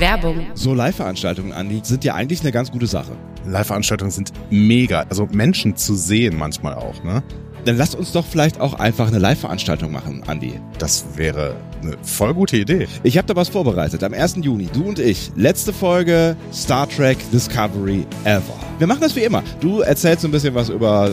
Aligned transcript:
Werbung. 0.00 0.46
So 0.54 0.74
Live-Veranstaltungen, 0.74 1.52
Andi, 1.52 1.80
sind 1.82 2.04
ja 2.04 2.14
eigentlich 2.14 2.40
eine 2.40 2.52
ganz 2.52 2.70
gute 2.70 2.86
Sache. 2.86 3.12
Live-Veranstaltungen 3.46 4.10
sind 4.10 4.32
mega. 4.50 5.04
Also 5.08 5.26
Menschen 5.30 5.76
zu 5.76 5.94
sehen 5.94 6.36
manchmal 6.38 6.74
auch, 6.74 7.02
ne? 7.02 7.22
Dann 7.64 7.76
lasst 7.76 7.96
uns 7.96 8.12
doch 8.12 8.24
vielleicht 8.24 8.60
auch 8.60 8.74
einfach 8.74 9.08
eine 9.08 9.18
Live-Veranstaltung 9.18 9.90
machen, 9.92 10.22
Andi. 10.26 10.60
Das 10.78 11.04
wäre 11.16 11.56
eine 11.82 11.96
voll 12.02 12.32
gute 12.32 12.56
Idee. 12.56 12.86
Ich 13.02 13.18
habe 13.18 13.26
da 13.26 13.36
was 13.36 13.48
vorbereitet. 13.48 14.02
Am 14.04 14.14
1. 14.14 14.36
Juni, 14.40 14.68
du 14.72 14.84
und 14.84 14.98
ich. 14.98 15.30
Letzte 15.36 15.72
Folge 15.72 16.36
Star 16.52 16.88
Trek 16.88 17.18
Discovery 17.32 18.06
Ever. 18.24 18.42
Wir 18.78 18.86
machen 18.86 19.00
das 19.00 19.16
wie 19.16 19.24
immer. 19.24 19.42
Du 19.60 19.80
erzählst 19.80 20.22
so 20.22 20.28
ein 20.28 20.30
bisschen 20.30 20.54
was 20.54 20.68
über 20.68 21.10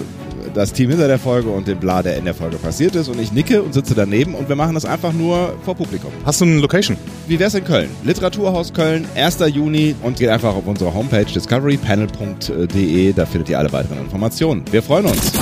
das 0.56 0.74
Team 0.74 0.90
hinter 0.90 1.08
der 1.08 1.20
Folge 1.20 1.50
und 1.50 1.68
den 1.68 1.80
Bla, 1.80 2.02
der 2.02 2.18
in 2.18 2.26
der 2.26 2.34
Folge 2.34 2.58
passiert 2.58 2.96
ist. 2.96 3.10
Und 3.10 3.20
ich 3.20 3.32
nicke 3.32 3.62
und 3.62 3.74
sitze 3.74 3.94
daneben 3.94 4.34
und 4.34 4.50
wir 4.50 4.56
machen 4.56 4.74
das 4.74 4.86
einfach 4.86 5.14
nur 5.14 5.54
vor 5.64 5.76
Publikum. 5.76 6.12
Hast 6.26 6.42
du 6.42 6.46
eine 6.46 6.60
Location? 6.60 6.98
Wie 7.28 7.38
wär's 7.38 7.54
in 7.54 7.64
Köln? 7.64 7.90
Literaturhaus 8.04 8.74
Köln, 8.74 9.06
1. 9.16 9.40
Juni 9.54 9.96
und 10.02 10.18
geht 10.18 10.30
einfach 10.30 10.56
auf 10.56 10.66
unsere 10.66 10.94
Homepage 10.94 11.26
discoverypanel.de. 11.26 13.14
Da 13.14 13.26
findet 13.26 13.50
ihr 13.50 13.60
alle 13.60 13.72
weiteren 13.72 14.00
Informationen. 14.00 14.64
Wir 14.72 14.82
freuen 14.82 15.06
uns. 15.06 15.34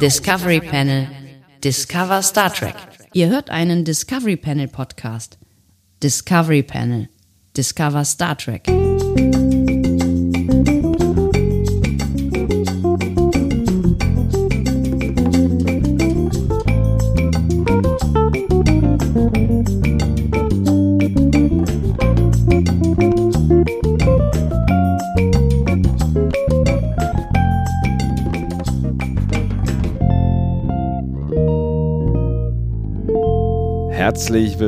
Discovery 0.00 0.60
Panel. 0.60 1.08
Discover 1.62 2.22
Star 2.22 2.52
Trek. 2.52 2.74
Ihr 3.14 3.28
hört 3.30 3.48
einen 3.48 3.84
Discovery 3.84 4.36
Panel 4.36 4.68
Podcast. 4.68 5.38
Discovery 6.02 6.62
Panel. 6.62 7.08
Discover 7.56 8.04
Star 8.04 8.36
Trek. 8.36 8.64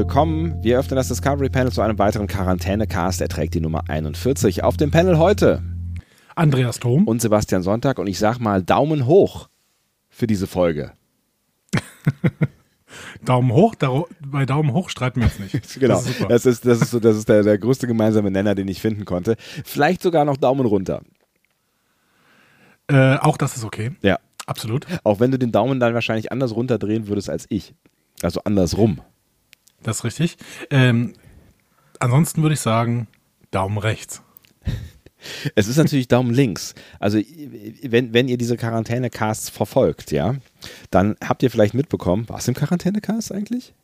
Willkommen. 0.00 0.62
Wir 0.62 0.78
öffnen 0.78 0.96
das 0.96 1.08
Discovery 1.08 1.48
Panel 1.48 1.72
zu 1.72 1.80
einem 1.80 1.98
weiteren 1.98 2.26
Quarantänecast. 2.26 3.22
Er 3.22 3.28
trägt 3.28 3.54
die 3.54 3.60
Nummer 3.60 3.84
41. 3.88 4.62
Auf 4.62 4.76
dem 4.76 4.90
Panel 4.90 5.16
heute 5.18 5.62
Andreas 6.34 6.78
Thom. 6.78 7.04
und 7.08 7.22
Sebastian 7.22 7.62
Sonntag. 7.62 7.98
Und 7.98 8.06
ich 8.06 8.18
sag 8.18 8.38
mal 8.38 8.62
Daumen 8.62 9.06
hoch 9.06 9.48
für 10.10 10.26
diese 10.26 10.46
Folge. 10.46 10.92
Daumen 13.24 13.50
hoch, 13.52 13.74
daro- 13.74 14.06
bei 14.20 14.44
Daumen 14.44 14.74
hoch 14.74 14.90
streiten 14.90 15.20
wir 15.20 15.28
uns 15.28 15.38
nicht. 15.38 15.80
Genau. 15.80 15.94
Das 15.98 16.06
ist 16.06 16.18
super. 16.18 16.28
Das 16.28 16.46
ist, 16.46 16.66
das 16.66 16.82
ist, 16.82 16.90
so, 16.90 17.00
das 17.00 17.16
ist 17.16 17.28
der, 17.30 17.42
der 17.42 17.56
größte 17.56 17.86
gemeinsame 17.86 18.30
Nenner, 18.30 18.54
den 18.54 18.68
ich 18.68 18.82
finden 18.82 19.06
konnte. 19.06 19.36
Vielleicht 19.64 20.02
sogar 20.02 20.26
noch 20.26 20.36
Daumen 20.36 20.66
runter. 20.66 21.00
Äh, 22.88 23.16
auch 23.16 23.38
das 23.38 23.56
ist 23.56 23.64
okay. 23.64 23.92
Ja. 24.02 24.18
Absolut. 24.46 24.86
Auch 25.04 25.20
wenn 25.20 25.30
du 25.30 25.38
den 25.38 25.52
Daumen 25.52 25.80
dann 25.80 25.94
wahrscheinlich 25.94 26.30
anders 26.30 26.54
runterdrehen 26.54 27.08
würdest 27.08 27.30
als 27.30 27.46
ich. 27.48 27.74
Also 28.22 28.42
andersrum. 28.44 29.00
Das 29.82 29.98
ist 29.98 30.04
richtig. 30.04 30.36
Ähm, 30.70 31.12
ansonsten 32.00 32.42
würde 32.42 32.54
ich 32.54 32.60
sagen, 32.60 33.08
Daumen 33.50 33.78
rechts. 33.78 34.22
Es 35.56 35.66
ist 35.66 35.76
natürlich 35.76 36.06
Daumen 36.06 36.32
links. 36.32 36.74
Also 37.00 37.18
wenn, 37.82 38.14
wenn 38.14 38.28
ihr 38.28 38.38
diese 38.38 38.56
Quarantäne-Casts 38.56 39.48
verfolgt, 39.50 40.12
ja, 40.12 40.36
dann 40.92 41.16
habt 41.24 41.42
ihr 41.42 41.50
vielleicht 41.50 41.74
mitbekommen, 41.74 42.28
war 42.28 42.38
es 42.38 42.46
im 42.46 42.54
Quarantäne-Cast 42.54 43.32
eigentlich? 43.32 43.74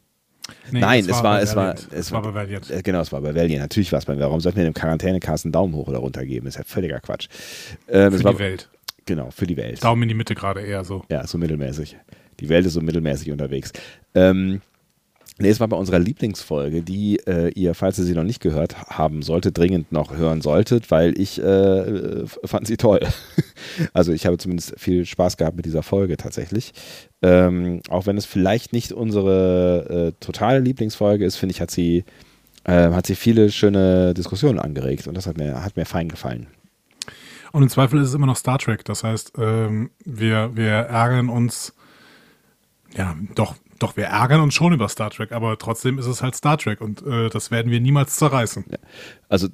Nee, 0.70 0.80
Nein, 0.80 1.00
es 1.04 1.10
war, 1.10 1.22
bei 1.22 1.40
es 1.40 1.56
war, 1.56 1.74
es 1.74 1.88
Es 1.90 2.12
war 2.12 2.22
bei 2.22 2.32
Valiant. 2.34 2.70
Äh, 2.70 2.82
Genau, 2.82 3.00
es 3.00 3.10
war 3.10 3.20
bei 3.22 3.34
Valiant. 3.34 3.60
Natürlich 3.62 3.90
war 3.90 3.98
es 3.98 4.04
bei 4.04 4.16
Warum 4.18 4.40
sollten 4.40 4.58
wir 4.58 4.64
dem 4.64 4.74
Quarantäne-Cast 4.74 5.46
einen 5.46 5.52
Daumen 5.52 5.74
hoch 5.74 5.88
oder 5.88 5.98
runter 5.98 6.24
geben? 6.24 6.46
ist 6.46 6.58
ja 6.58 6.64
völliger 6.64 7.00
Quatsch. 7.00 7.28
Ähm, 7.88 8.12
es 8.12 8.20
Für 8.20 8.24
war, 8.24 8.32
die 8.34 8.38
Welt. 8.38 8.68
Genau, 9.06 9.30
für 9.32 9.46
die 9.46 9.56
Welt. 9.56 9.82
Daumen 9.82 10.02
in 10.02 10.08
die 10.10 10.14
Mitte 10.14 10.34
gerade 10.36 10.60
eher 10.60 10.84
so. 10.84 11.04
Ja, 11.10 11.26
so 11.26 11.38
mittelmäßig. 11.38 11.96
Die 12.40 12.48
Welt 12.48 12.66
ist 12.66 12.74
so 12.74 12.80
mittelmäßig 12.80 13.32
unterwegs. 13.32 13.72
Ähm, 14.14 14.60
nee, 15.42 15.50
es 15.50 15.60
war 15.60 15.68
bei 15.68 15.76
unserer 15.76 15.98
Lieblingsfolge, 15.98 16.82
die 16.82 17.18
äh, 17.26 17.50
ihr, 17.50 17.74
falls 17.74 17.98
ihr 17.98 18.04
sie 18.04 18.14
noch 18.14 18.24
nicht 18.24 18.40
gehört 18.40 18.80
haben 18.86 19.22
solltet, 19.22 19.58
dringend 19.58 19.92
noch 19.92 20.16
hören 20.16 20.40
solltet, 20.40 20.90
weil 20.90 21.18
ich 21.18 21.42
äh, 21.42 22.26
fand 22.44 22.66
sie 22.66 22.76
toll. 22.76 23.00
also 23.92 24.12
ich 24.12 24.24
habe 24.24 24.38
zumindest 24.38 24.74
viel 24.78 25.04
Spaß 25.04 25.36
gehabt 25.36 25.56
mit 25.56 25.66
dieser 25.66 25.82
Folge 25.82 26.16
tatsächlich. 26.16 26.72
Ähm, 27.20 27.80
auch 27.90 28.06
wenn 28.06 28.16
es 28.16 28.24
vielleicht 28.24 28.72
nicht 28.72 28.92
unsere 28.92 30.12
äh, 30.14 30.24
totale 30.24 30.60
Lieblingsfolge 30.60 31.24
ist, 31.24 31.36
finde 31.36 31.54
ich, 31.54 31.60
hat 31.60 31.70
sie, 31.70 32.04
äh, 32.64 32.90
hat 32.90 33.06
sie 33.06 33.14
viele 33.14 33.50
schöne 33.50 34.14
Diskussionen 34.14 34.58
angeregt 34.58 35.06
und 35.06 35.14
das 35.14 35.26
hat 35.26 35.36
mir, 35.36 35.62
hat 35.62 35.76
mir 35.76 35.84
fein 35.84 36.08
gefallen. 36.08 36.46
Und 37.52 37.62
im 37.62 37.68
Zweifel 37.68 38.00
ist 38.00 38.08
es 38.08 38.14
immer 38.14 38.26
noch 38.26 38.36
Star 38.36 38.58
Trek. 38.58 38.84
Das 38.84 39.04
heißt, 39.04 39.32
ähm, 39.38 39.90
wir, 40.04 40.52
wir 40.54 40.72
ärgern 40.72 41.28
uns, 41.28 41.74
ja, 42.96 43.14
doch, 43.34 43.56
doch, 43.82 43.96
wir 43.96 44.04
ärgern 44.04 44.40
uns 44.40 44.54
schon 44.54 44.72
über 44.72 44.88
Star 44.88 45.10
Trek, 45.10 45.32
aber 45.32 45.58
trotzdem 45.58 45.98
ist 45.98 46.06
es 46.06 46.22
halt 46.22 46.34
Star 46.34 46.58
Trek 46.58 46.80
und 46.80 47.02
äh, 47.06 47.28
das 47.28 47.50
werden 47.50 47.70
wir 47.70 47.80
niemals 47.80 48.16
zerreißen. 48.16 48.64
Also, 49.28 49.48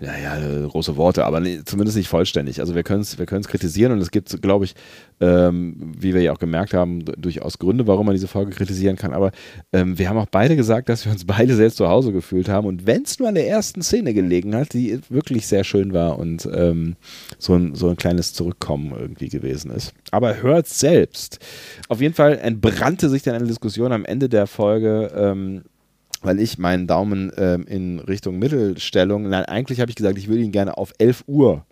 ja, 0.00 0.16
ja, 0.16 0.66
große 0.66 0.96
Worte, 0.96 1.24
aber 1.24 1.40
nee, 1.40 1.60
zumindest 1.64 1.96
nicht 1.96 2.08
vollständig. 2.08 2.60
Also 2.60 2.74
wir 2.74 2.82
können 2.82 3.02
es 3.02 3.18
wir 3.18 3.26
kritisieren 3.26 3.92
und 3.92 3.98
es 3.98 4.10
gibt, 4.10 4.40
glaube 4.42 4.64
ich, 4.64 4.74
ähm, 5.20 5.74
wie 5.98 6.14
wir 6.14 6.22
ja 6.22 6.32
auch 6.32 6.38
gemerkt 6.38 6.72
haben, 6.72 7.04
durchaus 7.04 7.58
Gründe, 7.58 7.86
warum 7.86 8.06
man 8.06 8.14
diese 8.14 8.28
Folge 8.28 8.52
kritisieren 8.52 8.96
kann. 8.96 9.12
Aber 9.12 9.32
ähm, 9.72 9.98
wir 9.98 10.08
haben 10.08 10.16
auch 10.16 10.26
beide 10.30 10.56
gesagt, 10.56 10.88
dass 10.88 11.04
wir 11.04 11.12
uns 11.12 11.24
beide 11.26 11.54
selbst 11.54 11.76
zu 11.76 11.88
Hause 11.88 12.12
gefühlt 12.12 12.48
haben. 12.48 12.66
Und 12.66 12.86
wenn 12.86 13.02
es 13.02 13.18
nur 13.18 13.28
an 13.28 13.34
der 13.34 13.48
ersten 13.48 13.82
Szene 13.82 14.14
gelegen 14.14 14.54
hat, 14.54 14.72
die 14.72 14.98
wirklich 15.10 15.46
sehr 15.46 15.64
schön 15.64 15.92
war 15.92 16.18
und 16.18 16.48
ähm, 16.52 16.96
so, 17.38 17.54
ein, 17.54 17.74
so 17.74 17.88
ein 17.88 17.96
kleines 17.96 18.32
Zurückkommen 18.32 18.94
irgendwie 18.98 19.28
gewesen 19.28 19.70
ist. 19.70 19.92
Aber 20.10 20.42
hört 20.42 20.66
selbst. 20.68 21.38
Auf 21.88 22.00
jeden 22.00 22.14
Fall 22.14 22.38
entbrannte 22.38 23.10
sich 23.10 23.22
dann 23.22 23.34
eine 23.34 23.46
Diskussion 23.46 23.92
am 23.92 24.04
Ende 24.04 24.28
der 24.28 24.46
Folge. 24.46 25.10
Ähm, 25.14 25.62
weil 26.22 26.38
ich 26.38 26.58
meinen 26.58 26.86
Daumen 26.86 27.32
ähm, 27.38 27.64
in 27.66 27.98
Richtung 27.98 28.38
Mittelstellung, 28.38 29.30
nein, 29.30 29.46
eigentlich 29.46 29.80
habe 29.80 29.90
ich 29.90 29.96
gesagt, 29.96 30.18
ich 30.18 30.28
würde 30.28 30.42
ihn 30.42 30.52
gerne 30.52 30.76
auf 30.76 30.92
11 30.98 31.24
Uhr 31.26 31.64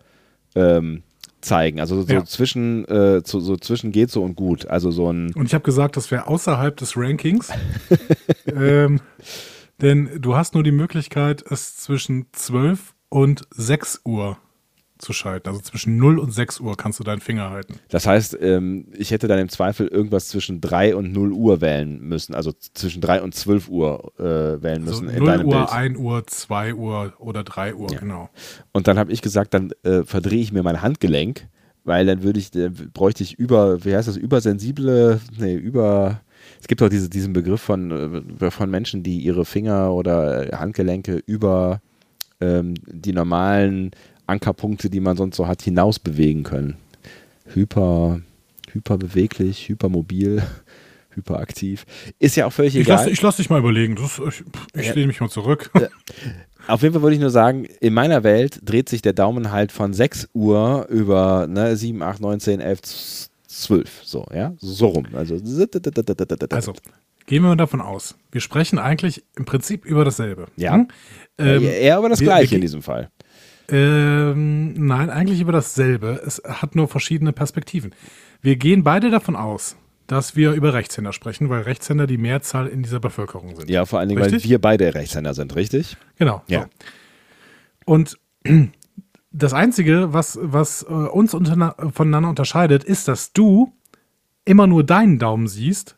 ähm, 0.55 1.03
zeigen. 1.41 1.79
Also 1.79 2.01
so 2.01 2.13
Ja. 2.13 2.25
zwischen, 2.25 2.85
äh, 2.85 3.21
so, 3.25 3.39
so 3.39 3.55
zwischen 3.55 3.91
geht 3.91 4.11
so 4.11 4.23
und 4.23 4.35
gut. 4.35 4.65
Also 4.67 4.91
so 4.91 5.11
ein, 5.11 5.33
Und 5.35 5.45
ich 5.45 5.53
habe 5.53 5.63
gesagt, 5.63 5.97
das 5.97 6.11
wäre 6.11 6.27
außerhalb 6.27 6.75
des 6.77 6.97
Rankings. 6.97 7.49
ähm, 8.45 8.99
denn 9.81 10.09
du 10.19 10.35
hast 10.35 10.53
nur 10.53 10.63
die 10.63 10.71
Möglichkeit, 10.71 11.43
es 11.49 11.77
zwischen 11.77 12.27
12 12.33 12.93
und 13.09 13.43
6 13.51 14.01
Uhr 14.05 14.37
zu 14.99 15.13
schalten. 15.13 15.47
Also 15.49 15.61
zwischen 15.61 15.97
0 15.97 16.19
und 16.19 16.31
6 16.31 16.59
Uhr 16.59 16.77
kannst 16.77 16.99
du 16.99 17.03
deinen 17.03 17.21
Finger 17.21 17.49
halten. 17.49 17.75
das 17.89 18.05
heißt, 18.05 18.37
ähm, 18.41 18.87
ich 18.95 19.11
hätte 19.11 19.27
dann 19.27 19.39
im 19.39 19.49
Zweifel 19.49 19.87
irgendwas 19.87 20.27
zwischen 20.27 20.61
3 20.61 20.95
und 20.95 21.11
0 21.11 21.31
Uhr 21.31 21.61
wählen 21.61 21.99
müssen. 22.01 22.35
Also 22.35 22.51
zwischen 22.51 23.01
3 23.01 23.21
und 23.21 23.33
12 23.33 23.69
Uhr 23.69 24.11
äh, 24.19 24.61
wählen 24.61 24.85
Also 24.87 25.01
müssen 25.01 25.09
in 25.09 25.19
0 25.19 25.25
deinem 25.27 25.47
Uhr, 25.47 25.55
Bild. 25.55 25.71
1 25.71 25.97
Uhr, 25.97 26.27
2 26.27 26.73
Uhr 26.75 27.13
oder 27.17 27.43
3 27.43 27.75
Uhr, 27.75 27.87
genau. 27.87 28.29
Und 28.73 28.87
dann 28.87 28.99
habe 28.99 29.11
ich 29.11 29.21
gesagt, 29.21 29.53
dann 29.53 29.71
äh, 29.83 30.03
verdrehe 30.03 30.41
ich 30.41 30.51
mir 30.51 30.63
mein 30.63 30.81
Handgelenk, 30.81 31.47
weil 31.85 32.05
dann 32.05 32.21
würde 32.21 32.39
ich, 32.39 32.51
dann 32.51 32.73
bräuchte 32.93 33.23
ich 33.23 33.39
über, 33.39 33.83
wie 33.85 33.95
heißt 33.95 34.07
das, 34.07 34.17
übersensible, 34.17 35.21
nee, 35.37 35.55
über, 35.55 36.19
es 36.59 36.67
gibt 36.67 36.81
auch 36.83 36.89
diese, 36.89 37.09
diesen 37.09 37.31
Begriff 37.31 37.61
von, 37.61 38.35
äh, 38.39 38.51
von 38.51 38.69
Menschen, 38.69 39.01
die 39.01 39.19
ihre 39.19 39.45
Finger 39.45 39.93
oder 39.93 40.51
äh, 40.51 40.55
Handgelenke 40.57 41.23
über 41.25 41.81
ähm, 42.41 42.73
die 42.85 43.13
normalen 43.13 43.91
Ankerpunkte, 44.29 44.89
die 44.89 44.99
man 45.01 45.17
sonst 45.17 45.35
so 45.35 45.47
hat, 45.47 45.61
hinaus 45.61 45.99
bewegen 45.99 46.43
können. 46.43 46.77
Hyper, 47.53 48.21
hyperbeweglich, 48.71 49.67
hypermobil, 49.69 50.43
hyperaktiv. 51.11 51.85
Ist 52.19 52.35
ja 52.35 52.45
auch 52.45 52.53
völlig 52.53 52.75
Ich 52.75 52.81
egal. 52.81 52.97
lasse 52.97 53.09
ich 53.09 53.21
lass 53.21 53.37
dich 53.37 53.49
mal 53.49 53.59
überlegen. 53.59 53.95
Das, 53.95 54.19
ich 54.19 54.43
ich 54.73 54.87
Ja. 54.87 54.93
lehne 54.93 55.07
mich 55.07 55.19
mal 55.21 55.29
zurück. 55.29 55.71
Auf 56.67 56.81
jeden 56.83 56.93
Fall 56.93 57.01
würde 57.01 57.15
ich 57.15 57.21
nur 57.21 57.31
sagen, 57.31 57.65
in 57.81 57.93
meiner 57.93 58.23
Welt 58.23 58.59
dreht 58.63 58.89
sich 58.89 59.01
der 59.01 59.13
Daumen 59.13 59.51
halt 59.51 59.71
von 59.71 59.93
6 59.93 60.29
Uhr 60.33 60.85
über 60.89 61.47
ne, 61.47 61.75
7, 61.75 62.01
8, 62.03 62.21
9, 62.21 62.39
10, 62.39 62.59
11, 62.59 62.79
12. 63.47 64.01
So, 64.03 64.25
ja? 64.33 64.53
So 64.59 64.87
rum. 64.87 65.07
Also, 65.13 65.35
Also, 66.51 66.73
gehen 67.25 67.41
wir 67.43 67.49
mal 67.49 67.55
davon 67.55 67.81
aus. 67.81 68.15
Wir 68.31 68.41
sprechen 68.41 68.77
eigentlich 68.77 69.23
im 69.35 69.45
Prinzip 69.45 69.85
über 69.85 70.05
dasselbe. 70.05 70.45
Ja. 70.57 70.73
Hm? 70.75 70.87
Ähm, 71.39 71.63
eher 71.63 71.97
aber 71.97 72.09
das 72.09 72.19
wir- 72.19 72.25
Gleiche 72.27 72.51
wir- 72.51 72.55
in 72.57 72.61
diesem 72.61 72.83
Fall. 72.83 73.09
Ähm, 73.71 74.73
nein, 74.73 75.09
eigentlich 75.09 75.41
über 75.41 75.51
dasselbe. 75.51 76.21
Es 76.25 76.41
hat 76.45 76.75
nur 76.75 76.87
verschiedene 76.87 77.33
Perspektiven. 77.33 77.93
Wir 78.41 78.55
gehen 78.55 78.83
beide 78.83 79.09
davon 79.09 79.35
aus, 79.35 79.75
dass 80.07 80.35
wir 80.35 80.53
über 80.53 80.73
Rechtshänder 80.73 81.13
sprechen, 81.13 81.49
weil 81.49 81.61
Rechtshänder 81.61 82.07
die 82.07 82.17
Mehrzahl 82.17 82.67
in 82.67 82.81
dieser 82.83 82.99
Bevölkerung 82.99 83.55
sind. 83.55 83.69
Ja, 83.69 83.85
vor 83.85 83.99
allen 83.99 84.09
Dingen, 84.09 84.21
weil 84.21 84.29
Richtig? 84.29 84.49
wir 84.49 84.59
beide 84.59 84.93
Rechtshänder 84.93 85.33
sind, 85.33 85.55
richtig? 85.55 85.97
Genau. 86.17 86.41
Ja. 86.47 86.61
So. 86.61 87.93
Und 87.93 88.19
das 89.31 89.53
Einzige, 89.53 90.13
was, 90.13 90.39
was 90.41 90.83
äh, 90.83 90.85
uns 90.93 91.31
voneinander 91.31 92.29
unterscheidet, 92.29 92.83
ist, 92.83 93.07
dass 93.07 93.33
du 93.33 93.73
immer 94.45 94.65
nur 94.65 94.83
deinen 94.83 95.19
Daumen 95.19 95.47
siehst 95.47 95.97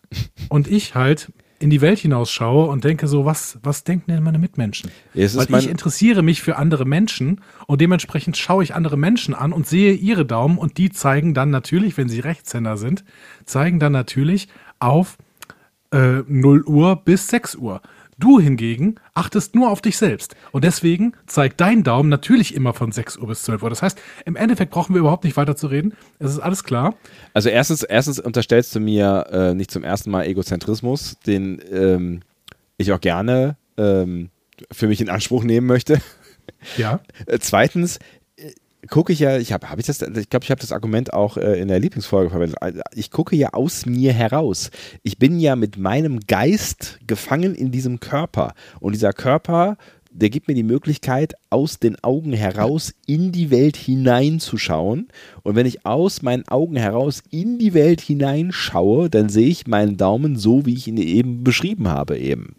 und 0.49 0.67
ich 0.67 0.93
halt 0.93 1.31
in 1.61 1.69
die 1.69 1.81
Welt 1.81 1.99
hinausschaue 1.99 2.67
und 2.69 2.83
denke 2.83 3.07
so, 3.07 3.25
was, 3.25 3.59
was 3.63 3.83
denken 3.83 4.11
denn 4.11 4.23
meine 4.23 4.39
Mitmenschen? 4.39 4.91
Es 5.13 5.35
Weil 5.37 5.47
mein- 5.49 5.61
ich 5.61 5.69
interessiere 5.69 6.21
mich 6.23 6.41
für 6.41 6.57
andere 6.57 6.85
Menschen 6.85 7.41
und 7.67 7.81
dementsprechend 7.81 8.37
schaue 8.37 8.63
ich 8.63 8.73
andere 8.75 8.97
Menschen 8.97 9.33
an 9.35 9.53
und 9.53 9.67
sehe 9.67 9.93
ihre 9.93 10.25
Daumen 10.25 10.57
und 10.57 10.77
die 10.77 10.89
zeigen 10.89 11.33
dann 11.33 11.49
natürlich, 11.49 11.97
wenn 11.97 12.09
sie 12.09 12.19
Rechtshänder 12.19 12.77
sind, 12.77 13.03
zeigen 13.45 13.79
dann 13.79 13.91
natürlich 13.91 14.47
auf 14.79 15.17
äh, 15.93 16.23
0 16.27 16.63
Uhr 16.63 16.95
bis 17.03 17.27
6 17.27 17.55
Uhr. 17.55 17.81
Du 18.21 18.39
hingegen 18.39 18.95
achtest 19.15 19.55
nur 19.55 19.71
auf 19.71 19.81
dich 19.81 19.97
selbst. 19.97 20.35
Und 20.51 20.63
deswegen 20.63 21.13
zeigt 21.25 21.59
dein 21.59 21.83
Daumen 21.83 22.07
natürlich 22.07 22.53
immer 22.53 22.73
von 22.73 22.91
6 22.91 23.17
Uhr 23.17 23.27
bis 23.27 23.41
12 23.41 23.63
Uhr. 23.63 23.69
Das 23.69 23.81
heißt, 23.81 23.99
im 24.25 24.35
Endeffekt 24.35 24.71
brauchen 24.71 24.93
wir 24.93 24.99
überhaupt 24.99 25.23
nicht 25.23 25.37
weiter 25.37 25.55
zu 25.55 25.67
reden. 25.67 25.93
Es 26.19 26.31
ist 26.31 26.39
alles 26.39 26.63
klar. 26.63 26.93
Also 27.33 27.49
erstens, 27.49 27.81
erstens 27.81 28.19
unterstellst 28.19 28.75
du 28.75 28.79
mir 28.79 29.25
äh, 29.31 29.53
nicht 29.55 29.71
zum 29.71 29.83
ersten 29.83 30.11
Mal 30.11 30.27
Egozentrismus, 30.27 31.17
den 31.25 31.61
ähm, 31.71 32.21
ich 32.77 32.93
auch 32.93 33.01
gerne 33.01 33.57
ähm, 33.77 34.29
für 34.71 34.87
mich 34.87 35.01
in 35.01 35.09
Anspruch 35.09 35.43
nehmen 35.43 35.65
möchte. 35.65 35.99
Ja. 36.77 36.99
Äh, 37.25 37.39
Zweitens 37.39 37.97
gucke 38.89 39.13
ich 39.13 39.19
ja, 39.19 39.37
ich 39.37 39.53
habe, 39.53 39.69
habe 39.69 39.81
ich 39.81 39.87
das, 39.87 40.01
ich 40.01 40.29
glaube, 40.29 40.43
ich 40.43 40.51
habe 40.51 40.61
das 40.61 40.71
Argument 40.71 41.13
auch 41.13 41.37
äh, 41.37 41.59
in 41.59 41.67
der 41.67 41.79
Lieblingsfolge 41.79 42.29
verwendet. 42.29 42.61
Also, 42.61 42.81
Ich 42.93 43.11
gucke 43.11 43.35
ja 43.35 43.49
aus 43.53 43.85
mir 43.85 44.13
heraus. 44.13 44.71
Ich 45.03 45.17
bin 45.17 45.39
ja 45.39 45.55
mit 45.55 45.77
meinem 45.77 46.19
Geist 46.21 46.99
gefangen 47.05 47.55
in 47.55 47.71
diesem 47.71 47.99
Körper 47.99 48.53
und 48.79 48.93
dieser 48.93 49.13
Körper, 49.13 49.77
der 50.13 50.29
gibt 50.29 50.47
mir 50.47 50.55
die 50.55 50.63
Möglichkeit, 50.63 51.35
aus 51.49 51.79
den 51.79 52.01
Augen 52.03 52.33
heraus 52.33 52.93
in 53.05 53.31
die 53.31 53.49
Welt 53.49 53.77
hineinzuschauen. 53.77 55.07
Und 55.43 55.55
wenn 55.55 55.65
ich 55.65 55.85
aus 55.85 56.21
meinen 56.21 56.47
Augen 56.47 56.75
heraus 56.75 57.23
in 57.29 57.59
die 57.59 57.73
Welt 57.73 58.01
hineinschaue, 58.01 59.09
dann 59.09 59.29
sehe 59.29 59.47
ich 59.47 59.67
meinen 59.67 59.97
Daumen 59.97 60.35
so, 60.35 60.65
wie 60.65 60.73
ich 60.73 60.87
ihn 60.87 60.97
eben 60.97 61.43
beschrieben 61.43 61.87
habe 61.87 62.17
eben. 62.17 62.55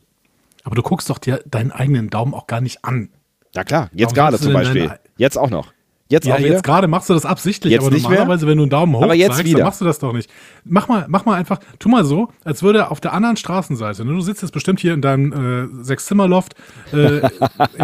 Aber 0.65 0.77
du 0.77 0.83
guckst 0.83 1.11
doch 1.11 1.19
dir 1.19 1.43
deinen 1.47 1.73
eigenen 1.73 2.09
Daumen 2.09 2.33
auch 2.33 2.47
gar 2.47 2.61
nicht 2.61 2.85
an. 2.85 3.11
Na 3.55 3.65
klar, 3.65 3.91
jetzt 3.93 4.17
Warum 4.17 4.31
gerade 4.31 4.39
zum 4.39 4.53
Beispiel. 4.53 4.91
Jetzt 5.19 5.37
auch 5.37 5.51
noch. 5.51 5.73
Jetzt 6.13 6.27
Ja, 6.27 6.35
auch 6.35 6.39
wieder. 6.41 6.49
jetzt 6.51 6.63
gerade 6.65 6.89
machst 6.89 7.09
du 7.09 7.15
das 7.15 7.25
absichtlich, 7.25 7.73
Jetzt 7.73 7.87
aber 7.87 7.97
normalerweise, 7.97 8.47
wenn 8.47 8.59
du 8.59 8.65
einen 8.65 8.71
Daumen 8.71 8.95
hoch 8.95 9.03
Aber 9.03 9.15
jetzt 9.15 9.37
zeigst, 9.37 9.45
wieder. 9.49 9.59
dann 9.61 9.67
machst 9.67 9.81
du 9.81 9.85
das 9.87 9.99
doch 9.99 10.13
nicht. 10.13 10.29
Mach 10.65 10.87
mal, 10.87 11.07
mach 11.09 11.25
mal 11.25 11.35
einfach, 11.37 11.59
tu 11.79 11.89
mal 11.89 12.05
so, 12.05 12.29
als 12.45 12.63
würde 12.63 12.91
auf 12.91 13.01
der 13.01 13.15
anderen 13.15 13.37
Straßenseite, 13.39 14.05
ne, 14.05 14.13
du 14.13 14.21
sitzt 14.21 14.43
jetzt 14.43 14.51
bestimmt 14.53 14.79
hier 14.79 14.93
in 14.93 15.01
deinem 15.01 15.33
äh, 15.81 15.85
Sechs-Zimmer-Loft 15.85 16.55
äh, 16.93 17.23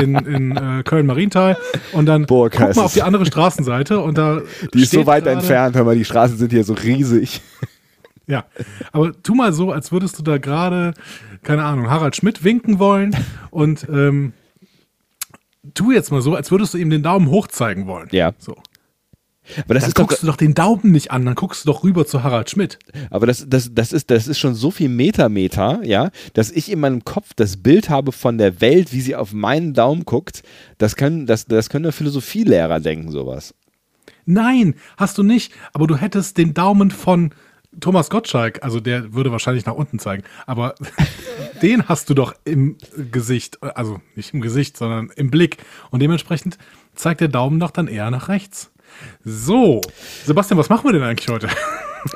in, 0.00 0.14
in 0.14 0.56
äh, 0.56 0.82
Köln-Marienthal 0.84 1.56
und 1.92 2.04
dann 2.06 2.26
Boah, 2.26 2.50
guck 2.50 2.76
mal 2.76 2.82
auf 2.84 2.92
die 2.92 3.02
andere 3.02 3.24
Straßenseite 3.24 3.98
und 4.00 4.18
da 4.18 4.42
Die 4.74 4.82
ist 4.82 4.92
so 4.92 5.06
weit 5.06 5.24
gerade- 5.24 5.36
entfernt, 5.38 5.74
hör 5.76 5.84
mal, 5.84 5.96
die 5.96 6.04
Straßen 6.04 6.36
sind 6.36 6.52
hier 6.52 6.64
so 6.64 6.74
riesig. 6.74 7.40
Ja, 8.26 8.44
aber 8.92 9.12
tu 9.22 9.34
mal 9.34 9.54
so, 9.54 9.72
als 9.72 9.90
würdest 9.90 10.18
du 10.18 10.22
da 10.22 10.36
gerade, 10.36 10.92
keine 11.42 11.64
Ahnung, 11.64 11.88
Harald 11.88 12.14
Schmidt 12.14 12.44
winken 12.44 12.78
wollen 12.78 13.16
und 13.50 13.86
ähm, 13.90 14.34
tu 15.74 15.92
jetzt 15.92 16.10
mal 16.10 16.22
so, 16.22 16.34
als 16.34 16.50
würdest 16.50 16.74
du 16.74 16.78
ihm 16.78 16.90
den 16.90 17.02
Daumen 17.02 17.28
hoch 17.28 17.48
zeigen 17.48 17.86
wollen. 17.86 18.08
Ja. 18.12 18.32
So. 18.38 18.56
Aber 19.64 19.74
das 19.74 19.82
Dann 19.82 19.88
ist 19.88 19.98
doch, 19.98 20.08
guckst 20.08 20.22
du 20.22 20.26
doch 20.26 20.36
den 20.36 20.54
Daumen 20.54 20.92
nicht 20.92 21.10
an, 21.10 21.24
dann 21.24 21.34
guckst 21.34 21.64
du 21.64 21.72
doch 21.72 21.82
rüber 21.82 22.06
zu 22.06 22.22
Harald 22.22 22.50
Schmidt. 22.50 22.78
aber 23.10 23.26
das, 23.26 23.46
das, 23.48 23.72
das 23.72 23.92
ist, 23.92 24.10
das 24.10 24.28
ist 24.28 24.38
schon 24.38 24.54
so 24.54 24.70
viel 24.70 24.88
Metameter, 24.88 25.80
ja, 25.84 26.10
dass 26.34 26.50
ich 26.50 26.70
in 26.70 26.80
meinem 26.80 27.04
Kopf 27.04 27.32
das 27.34 27.56
Bild 27.56 27.88
habe 27.88 28.12
von 28.12 28.38
der 28.38 28.60
Welt, 28.60 28.92
wie 28.92 29.00
sie 29.00 29.16
auf 29.16 29.32
meinen 29.32 29.74
Daumen 29.74 30.04
guckt. 30.04 30.42
Das 30.76 30.96
können, 30.96 31.26
das, 31.26 31.46
das 31.46 31.70
können 31.70 31.84
nur 31.84 31.92
Philosophielehrer 31.92 32.80
denken, 32.80 33.10
sowas. 33.10 33.54
Nein, 34.26 34.74
hast 34.98 35.16
du 35.16 35.22
nicht, 35.22 35.52
aber 35.72 35.86
du 35.86 35.96
hättest 35.96 36.36
den 36.36 36.52
Daumen 36.52 36.90
von 36.90 37.30
Thomas 37.80 38.10
Gottschalk, 38.10 38.62
also 38.62 38.80
der 38.80 39.14
würde 39.14 39.32
wahrscheinlich 39.32 39.66
nach 39.66 39.74
unten 39.74 39.98
zeigen, 39.98 40.24
aber 40.46 40.74
den 41.62 41.88
hast 41.88 42.10
du 42.10 42.14
doch 42.14 42.34
im 42.44 42.76
Gesicht, 43.10 43.62
also 43.62 44.00
nicht 44.14 44.34
im 44.34 44.40
Gesicht, 44.40 44.76
sondern 44.76 45.10
im 45.16 45.30
Blick. 45.30 45.58
Und 45.90 46.00
dementsprechend 46.00 46.58
zeigt 46.94 47.20
der 47.20 47.28
Daumen 47.28 47.60
doch 47.60 47.70
dann 47.70 47.88
eher 47.88 48.10
nach 48.10 48.28
rechts. 48.28 48.72
So, 49.24 49.80
Sebastian, 50.24 50.58
was 50.58 50.68
machen 50.68 50.84
wir 50.88 50.92
denn 50.92 51.02
eigentlich 51.02 51.28
heute? 51.28 51.48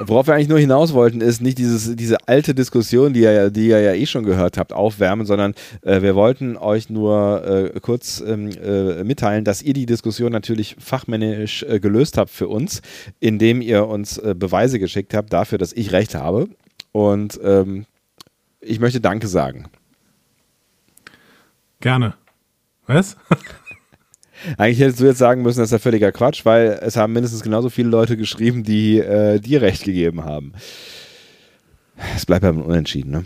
Worauf 0.00 0.26
wir 0.28 0.34
eigentlich 0.34 0.48
nur 0.48 0.60
hinaus 0.60 0.92
wollten, 0.92 1.20
ist 1.20 1.42
nicht 1.42 1.58
dieses, 1.58 1.96
diese 1.96 2.16
alte 2.28 2.54
Diskussion, 2.54 3.12
die 3.12 3.20
ihr, 3.20 3.32
ja- 3.32 3.50
die 3.50 3.66
ihr 3.69 3.80
ja 3.80 3.92
eh 3.94 4.06
schon 4.06 4.22
gehört 4.24 4.56
habt, 4.56 4.72
aufwärmen, 4.72 5.26
sondern 5.26 5.54
äh, 5.82 6.00
wir 6.02 6.14
wollten 6.14 6.56
euch 6.56 6.88
nur 6.88 7.44
äh, 7.74 7.80
kurz 7.80 8.22
ähm, 8.24 8.50
äh, 8.50 9.02
mitteilen, 9.04 9.44
dass 9.44 9.60
ihr 9.60 9.72
die 9.74 9.86
Diskussion 9.86 10.30
natürlich 10.32 10.76
fachmännisch 10.78 11.64
äh, 11.64 11.80
gelöst 11.80 12.16
habt 12.16 12.30
für 12.30 12.46
uns, 12.48 12.80
indem 13.19 13.60
ihr 13.60 13.86
uns 13.88 14.19
äh, 14.19 14.34
Beweise 14.38 14.78
geschickt 14.78 15.14
habt 15.14 15.32
dafür, 15.32 15.58
dass 15.58 15.72
ich 15.72 15.90
recht 15.92 16.14
habe. 16.14 16.48
Und 16.92 17.40
ähm, 17.42 17.84
ich 18.60 18.78
möchte 18.78 19.00
Danke 19.00 19.26
sagen. 19.26 19.66
Gerne. 21.80 22.14
Was? 22.86 23.16
Eigentlich 24.58 24.80
hättest 24.80 25.00
du 25.00 25.04
jetzt 25.04 25.18
sagen 25.18 25.42
müssen, 25.42 25.60
das 25.60 25.68
ist 25.68 25.72
ja 25.72 25.78
völliger 25.78 26.12
Quatsch, 26.12 26.44
weil 26.44 26.78
es 26.82 26.96
haben 26.96 27.12
mindestens 27.12 27.42
genauso 27.42 27.70
viele 27.70 27.88
Leute 27.88 28.16
geschrieben, 28.16 28.62
die 28.64 28.98
äh, 28.98 29.38
dir 29.40 29.62
recht 29.62 29.84
gegeben 29.84 30.24
haben. 30.24 30.52
Es 32.16 32.26
bleibt 32.26 32.42
beim 32.42 32.60
Unentschieden, 32.60 33.10
ne? 33.10 33.24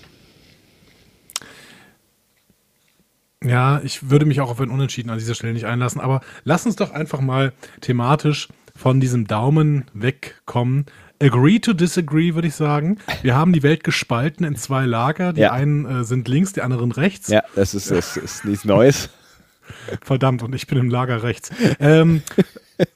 Ja, 3.44 3.80
ich 3.84 4.10
würde 4.10 4.24
mich 4.26 4.40
auch 4.40 4.50
auf 4.50 4.60
ein 4.60 4.70
Unentschieden 4.70 5.10
an 5.10 5.18
dieser 5.18 5.34
Stelle 5.34 5.52
nicht 5.52 5.66
einlassen, 5.66 6.00
aber 6.00 6.20
lass 6.44 6.66
uns 6.66 6.76
doch 6.76 6.90
einfach 6.92 7.20
mal 7.20 7.52
thematisch 7.80 8.48
von 8.74 8.98
diesem 9.00 9.26
Daumen 9.26 9.84
wegkommen. 9.94 10.86
Agree 11.22 11.58
to 11.60 11.72
disagree, 11.72 12.34
würde 12.34 12.48
ich 12.48 12.54
sagen. 12.54 12.98
Wir 13.22 13.34
haben 13.34 13.52
die 13.52 13.62
Welt 13.62 13.84
gespalten 13.84 14.44
in 14.44 14.56
zwei 14.56 14.84
Lager. 14.84 15.32
Die 15.32 15.42
Ja. 15.42 15.52
einen 15.52 15.86
äh, 15.86 16.04
sind 16.04 16.28
links, 16.28 16.52
die 16.52 16.62
anderen 16.62 16.92
rechts. 16.92 17.28
Ja, 17.28 17.42
das 17.54 17.74
ist, 17.74 17.90
das 17.90 18.16
ist 18.16 18.44
nichts 18.44 18.64
Neues. 18.64 19.08
Verdammt, 20.02 20.42
und 20.42 20.54
ich 20.54 20.66
bin 20.66 20.78
im 20.78 20.90
Lager 20.90 21.22
rechts. 21.22 21.50
Ähm, 21.80 22.22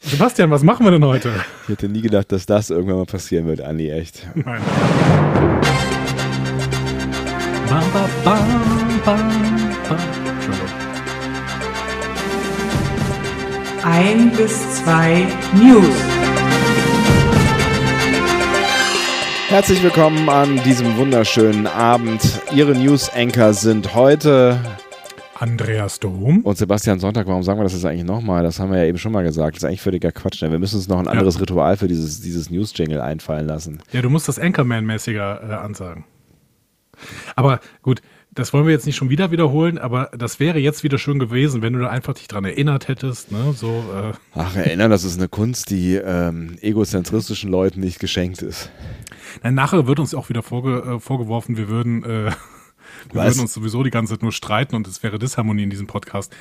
Sebastian, 0.01 0.51
was 0.51 0.63
machen 0.63 0.85
wir 0.85 0.91
denn 0.91 1.05
heute? 1.05 1.33
Ich 1.65 1.71
hätte 1.71 1.89
nie 1.89 2.03
gedacht, 2.03 2.33
dass 2.33 2.47
das 2.47 2.71
irgendwann 2.71 2.97
mal 2.97 3.07
passieren 3.07 3.47
wird, 3.47 3.61
Andi, 3.61 3.91
echt. 3.91 4.27
Nein. 4.35 4.61
Ba, 7.69 7.83
ba, 7.93 8.09
ba, 8.25 8.39
ba, 9.05 9.17
ba. 9.89 9.99
Entschuldigung. 10.35 10.69
Ein 13.85 14.31
bis 14.37 14.83
zwei 14.83 15.27
News. 15.55 15.85
Herzlich 19.49 19.83
willkommen 19.83 20.29
an 20.29 20.63
diesem 20.63 20.97
wunderschönen 20.97 21.67
Abend. 21.67 22.21
Ihre 22.55 22.73
News-Anchor 22.73 23.53
sind 23.55 23.95
heute 23.95 24.61
Andreas 25.41 26.01
Dom. 26.01 26.41
und 26.43 26.59
Sebastian 26.59 27.01
Sonntag. 27.01 27.27
Warum 27.27 27.43
sagen 27.43 27.59
wir 27.59 27.65
das 27.65 27.73
jetzt 27.73 27.87
eigentlich 27.87 28.05
nochmal? 28.05 28.43
Das 28.43 28.61
haben 28.61 28.71
wir 28.71 28.79
ja 28.79 28.85
eben 28.85 28.99
schon 28.99 29.13
mal 29.13 29.23
gesagt. 29.23 29.57
Das 29.57 29.63
ist 29.63 29.67
eigentlich 29.67 29.81
völliger 29.81 30.13
Quatsch. 30.13 30.43
Ne? 30.43 30.51
Wir 30.51 30.59
müssen 30.59 30.77
uns 30.77 30.87
noch 30.87 30.99
ein 30.99 31.09
anderes 31.09 31.41
Ritual 31.41 31.79
für 31.79 31.89
dieses, 31.89 32.21
dieses 32.21 32.51
News-Jingle 32.51 33.01
einfallen 33.01 33.47
lassen. 33.47 33.83
Ja, 33.93 34.03
du 34.03 34.11
musst 34.11 34.29
das 34.29 34.39
Anchorman-mäßiger 34.39 35.51
äh, 35.51 35.55
ansagen. 35.55 36.05
Aber 37.37 37.61
gut, 37.81 38.03
das 38.33 38.53
wollen 38.53 38.67
wir 38.67 38.73
jetzt 38.73 38.87
nicht 38.87 38.97
schon 38.97 39.09
wieder 39.09 39.31
wiederholen, 39.31 39.79
aber 39.79 40.11
das 40.17 40.39
wäre 40.39 40.59
jetzt 40.59 40.85
wieder 40.85 40.99
schön 40.99 41.19
gewesen, 41.19 41.63
wenn 41.63 41.73
du 41.73 41.81
da 41.81 41.89
einfach 41.89 42.15
dich 42.15 42.29
dran 42.29 42.45
erinnert 42.45 42.89
hättest. 42.89 43.33
Ne? 43.33 43.55
So, 43.55 43.69
äh, 43.69 44.13
Ach, 44.35 44.55
erinnern, 44.55 44.91
das 44.91 45.05
ist 45.05 45.19
eine 45.19 45.29
Kunst, 45.29 45.71
die 45.71 45.95
ähm, 45.95 46.57
egozentristischen 46.61 47.51
Leuten 47.51 47.81
nicht 47.81 47.99
geschenkt 47.99 48.43
ist. 48.43 48.71
Nein, 49.43 49.55
nachher 49.55 49.87
wird 49.87 49.99
uns 49.99 50.15
auch 50.15 50.29
wieder 50.29 50.43
vorge 50.43 50.97
äh, 50.97 51.01
vorgeworfen, 51.01 51.57
wir 51.57 51.69
würden, 51.69 52.05
äh, 52.05 52.31
wir 53.13 53.21
Was? 53.21 53.27
würden 53.35 53.41
uns 53.43 53.55
sowieso 53.55 53.83
die 53.83 53.91
ganze 53.91 54.15
Zeit 54.15 54.23
nur 54.23 54.33
streiten 54.33 54.75
und 54.77 54.87
es 54.87 55.03
wäre 55.03 55.19
Disharmonie 55.19 55.65
in 55.65 55.71
diesem 55.71 55.87
Podcast. 55.87 56.33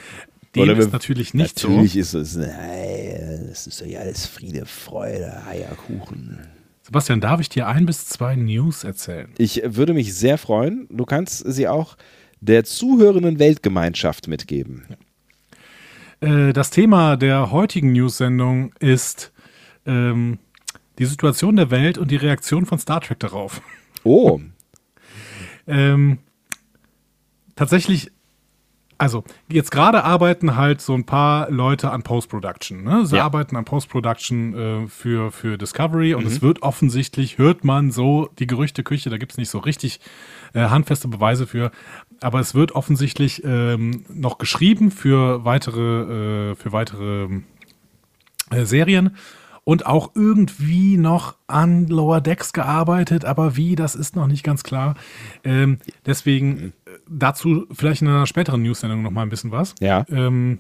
Dem 0.56 0.64
Oder 0.64 0.78
ist 0.78 0.92
natürlich 0.92 1.34
nicht 1.36 1.56
Natürlich 1.58 1.94
so. 1.94 2.00
ist 2.00 2.14
es, 2.16 2.36
nein, 2.36 3.46
das 3.50 3.68
ist 3.68 3.82
ja 3.86 4.00
alles 4.00 4.26
Friede, 4.26 4.66
Freude, 4.66 5.44
Eierkuchen. 5.48 6.40
Sebastian, 6.82 7.22
darf 7.22 7.40
ich 7.40 7.50
dir 7.50 7.68
ein 7.68 7.86
bis 7.86 8.08
zwei 8.08 8.36
News 8.36 8.84
erzählen? 8.84 9.30
Ich 9.38 9.62
würde 9.64 9.94
mich 9.94 10.16
sehr 10.16 10.40
freuen. 10.40 10.88
Du 10.90 11.06
kannst 11.06 11.44
sie 11.52 11.68
auch 11.68 11.98
der 12.42 12.64
zuhörenden 12.64 13.38
Weltgemeinschaft 13.38 14.28
mitgeben. 14.28 14.86
Äh, 16.22 16.52
das 16.54 16.72
Thema 16.72 17.16
der 17.16 17.52
heutigen 17.52 17.92
News-Sendung 17.92 18.74
ist 18.80 19.32
ähm, 19.86 20.40
die 20.98 21.06
Situation 21.06 21.58
der 21.58 21.70
Welt 21.70 22.00
und 22.00 22.10
die 22.10 22.16
Reaktion 22.16 22.66
von 22.66 22.80
Star 22.80 23.02
Trek 23.02 23.20
darauf. 23.20 23.62
Oh, 24.04 24.40
Ähm, 25.68 26.18
tatsächlich, 27.60 28.10
also 28.98 29.24
jetzt 29.50 29.70
gerade 29.70 30.04
arbeiten 30.06 30.56
halt 30.56 30.80
so 30.82 30.94
ein 30.94 31.06
paar 31.06 31.52
Leute 31.52 31.92
an 31.92 32.04
Post-Production. 32.04 32.84
Ne? 32.84 33.06
Sie 33.06 33.18
Ja. 33.18 33.26
arbeiten 33.26 33.58
an 33.58 33.66
Post-Production 33.66 34.54
äh, 34.54 34.88
für, 34.88 35.32
für 35.32 35.58
Discovery 35.58 36.14
und 36.14 36.26
es 36.26 36.42
wird 36.42 36.62
offensichtlich, 36.64 37.38
hört 37.38 37.66
man 37.66 37.92
so 37.92 38.30
die 38.40 38.48
Gerüchteküche, 38.48 39.10
da 39.10 39.18
gibt 39.18 39.34
es 39.34 39.38
nicht 39.38 39.50
so 39.50 39.60
richtig 39.60 40.00
äh, 40.54 40.62
handfeste 40.70 41.10
Beweise 41.10 41.48
für, 41.48 41.72
aber 42.22 42.40
es 42.40 42.56
wird 42.56 42.72
offensichtlich 42.72 43.44
ähm, 43.44 44.06
noch 44.10 44.38
geschrieben 44.38 44.90
für 44.90 45.44
weitere, 45.44 46.52
äh, 46.52 46.56
für 46.56 46.72
weitere 46.72 47.28
äh, 48.52 48.64
Serien. 48.66 49.18
Und 49.70 49.86
auch 49.86 50.16
irgendwie 50.16 50.98
noch 50.98 51.36
an 51.46 51.86
Lower 51.86 52.22
Decks 52.22 52.54
gearbeitet, 52.54 53.24
aber 53.24 53.56
wie, 53.56 53.76
das 53.76 53.94
ist 53.94 54.16
noch 54.16 54.26
nicht 54.26 54.42
ganz 54.42 54.64
klar. 54.64 54.96
Ähm, 55.44 55.78
deswegen 56.08 56.74
äh, 56.88 56.92
dazu 57.08 57.68
vielleicht 57.72 58.02
in 58.02 58.08
einer 58.08 58.26
späteren 58.26 58.64
News-Sendung 58.64 59.04
noch 59.04 59.12
mal 59.12 59.22
ein 59.22 59.30
bisschen 59.30 59.52
was. 59.52 59.76
Ja. 59.80 60.08
Ähm, 60.10 60.58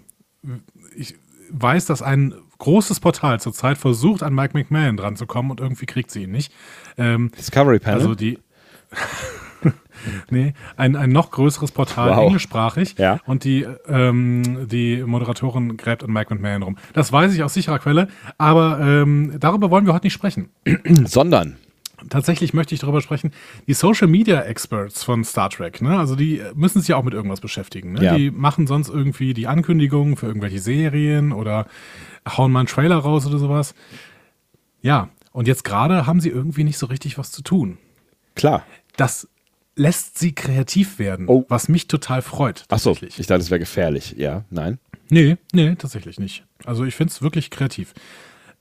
ich 0.95 1.15
weiß, 1.49 1.87
dass 1.87 2.03
ein 2.03 2.35
großes 2.59 2.99
Portal 2.99 3.39
zurzeit 3.39 3.79
versucht, 3.79 4.21
an 4.21 4.35
Mike 4.35 4.55
McMahon 4.55 4.95
dran 4.95 5.15
zu 5.15 5.25
kommen 5.25 5.49
und 5.49 5.59
irgendwie 5.59 5.87
kriegt 5.87 6.11
sie 6.11 6.25
ihn 6.25 6.31
nicht. 6.31 6.53
Ähm, 6.95 7.31
Discovery 7.35 7.79
Panel. 7.79 8.01
also 8.01 8.13
die. 8.13 8.37
nee, 10.29 10.53
ein, 10.77 10.95
ein 10.95 11.11
noch 11.11 11.31
größeres 11.31 11.71
Portal, 11.71 12.11
Wow. 12.11 12.25
englischsprachig. 12.25 12.95
Ja. 12.97 13.19
Und 13.25 13.43
die, 13.43 13.65
ähm, 13.87 14.67
die 14.69 15.03
Moderatorin 15.03 15.77
gräbt 15.77 16.03
an 16.03 16.11
Mike 16.11 16.33
McMahon 16.33 16.63
rum. 16.63 16.77
Das 16.93 17.11
weiß 17.11 17.33
ich 17.33 17.43
aus 17.43 17.53
sicherer 17.53 17.79
Quelle, 17.79 18.07
aber 18.37 18.79
ähm, 18.81 19.35
darüber 19.39 19.69
wollen 19.69 19.85
wir 19.85 19.93
heute 19.93 20.05
nicht 20.05 20.13
sprechen. 20.13 20.49
Sondern. 21.05 21.57
Tatsächlich 22.09 22.53
möchte 22.53 22.73
ich 22.73 22.79
darüber 22.79 23.01
sprechen, 23.01 23.31
die 23.67 23.73
Social 23.73 24.07
Media 24.07 24.39
Experts 24.41 25.03
von 25.03 25.25
Star 25.25 25.49
Trek, 25.49 25.81
ne? 25.81 25.99
Also 25.99 26.15
die 26.15 26.41
müssen 26.55 26.79
sich 26.79 26.87
ja 26.87 26.95
auch 26.95 27.03
mit 27.03 27.13
irgendwas 27.13 27.41
beschäftigen. 27.41 27.91
Ne? 27.91 28.03
Ja. 28.05 28.15
Die 28.15 28.31
machen 28.31 28.67
sonst 28.67 28.87
irgendwie 28.87 29.33
die 29.33 29.47
Ankündigungen 29.47 30.15
für 30.15 30.27
irgendwelche 30.27 30.59
Serien 30.59 31.33
oder 31.33 31.65
hauen 32.25 32.53
mal 32.53 32.59
einen 32.59 32.67
Trailer 32.67 32.95
raus 32.97 33.25
oder 33.27 33.37
sowas. 33.37 33.75
Ja, 34.81 35.09
und 35.33 35.47
jetzt 35.49 35.65
gerade 35.65 36.05
haben 36.07 36.21
sie 36.21 36.29
irgendwie 36.29 36.63
nicht 36.63 36.77
so 36.77 36.85
richtig 36.85 37.17
was 37.17 37.31
zu 37.31 37.41
tun. 37.41 37.77
Klar. 38.35 38.63
Das 38.95 39.27
lässt 39.75 40.17
sie 40.19 40.33
kreativ 40.33 40.99
werden, 40.99 41.27
Oh. 41.27 41.45
was 41.47 41.69
mich 41.69 41.87
total 41.87 42.21
freut. 42.21 42.65
Achso, 42.69 42.91
tatsächlich. 42.91 43.19
ich 43.19 43.27
dachte, 43.27 43.41
es 43.41 43.49
wäre 43.51 43.59
gefährlich. 43.59 44.15
Ja, 44.17 44.43
nein. 44.49 44.79
Nee, 45.09 45.37
nee, 45.53 45.75
tatsächlich 45.75 46.19
nicht. 46.19 46.43
Also 46.65 46.83
ich 46.85 46.95
finde 46.95 47.11
es 47.11 47.21
wirklich 47.21 47.49
kreativ. 47.49 47.93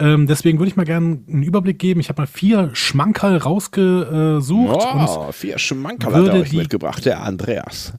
Ähm, 0.00 0.28
deswegen 0.28 0.60
würde 0.60 0.68
ich 0.70 0.76
mal 0.76 0.84
gerne 0.84 1.18
einen 1.28 1.42
Überblick 1.42 1.80
geben. 1.80 1.98
Ich 1.98 2.08
habe 2.08 2.22
mal 2.22 2.26
vier 2.28 2.70
Schmankerl 2.72 3.36
rausgesucht. 3.36 4.86
und 4.94 5.08
Oh, 5.08 5.32
vier 5.32 5.58
Schmankerl 5.58 6.14
hat 6.14 6.26
er 6.28 6.34
euch 6.40 6.50
die- 6.50 6.56
mitgebracht, 6.56 7.04
der 7.04 7.22
Andreas. 7.24 7.94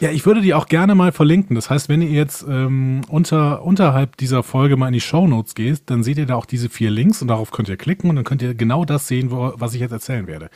Ja, 0.00 0.10
ich 0.10 0.26
würde 0.26 0.40
die 0.40 0.52
auch 0.52 0.66
gerne 0.66 0.96
mal 0.96 1.12
verlinken. 1.12 1.54
Das 1.54 1.70
heißt, 1.70 1.88
wenn 1.88 2.02
ihr 2.02 2.10
jetzt 2.10 2.44
ähm, 2.48 3.02
unter, 3.08 3.62
unterhalb 3.62 4.16
dieser 4.16 4.42
Folge 4.42 4.76
mal 4.76 4.88
in 4.88 4.94
die 4.94 5.00
Shownotes 5.00 5.54
geht, 5.54 5.82
dann 5.86 6.02
seht 6.02 6.18
ihr 6.18 6.26
da 6.26 6.34
auch 6.34 6.46
diese 6.46 6.68
vier 6.68 6.90
Links 6.90 7.22
und 7.22 7.28
darauf 7.28 7.52
könnt 7.52 7.68
ihr 7.68 7.76
klicken 7.76 8.10
und 8.10 8.16
dann 8.16 8.24
könnt 8.24 8.42
ihr 8.42 8.54
genau 8.54 8.84
das 8.84 9.06
sehen, 9.06 9.30
wo, 9.30 9.52
was 9.56 9.74
ich 9.74 9.80
jetzt 9.80 9.92
erzählen 9.92 10.26
werde. 10.26 10.50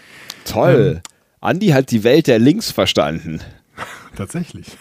Toll. 0.44 0.94
Ähm. 0.96 1.00
Andi 1.40 1.68
hat 1.68 1.90
die 1.90 2.04
Welt 2.04 2.26
der 2.26 2.38
Links 2.38 2.70
verstanden. 2.70 3.40
Tatsächlich. 4.16 4.76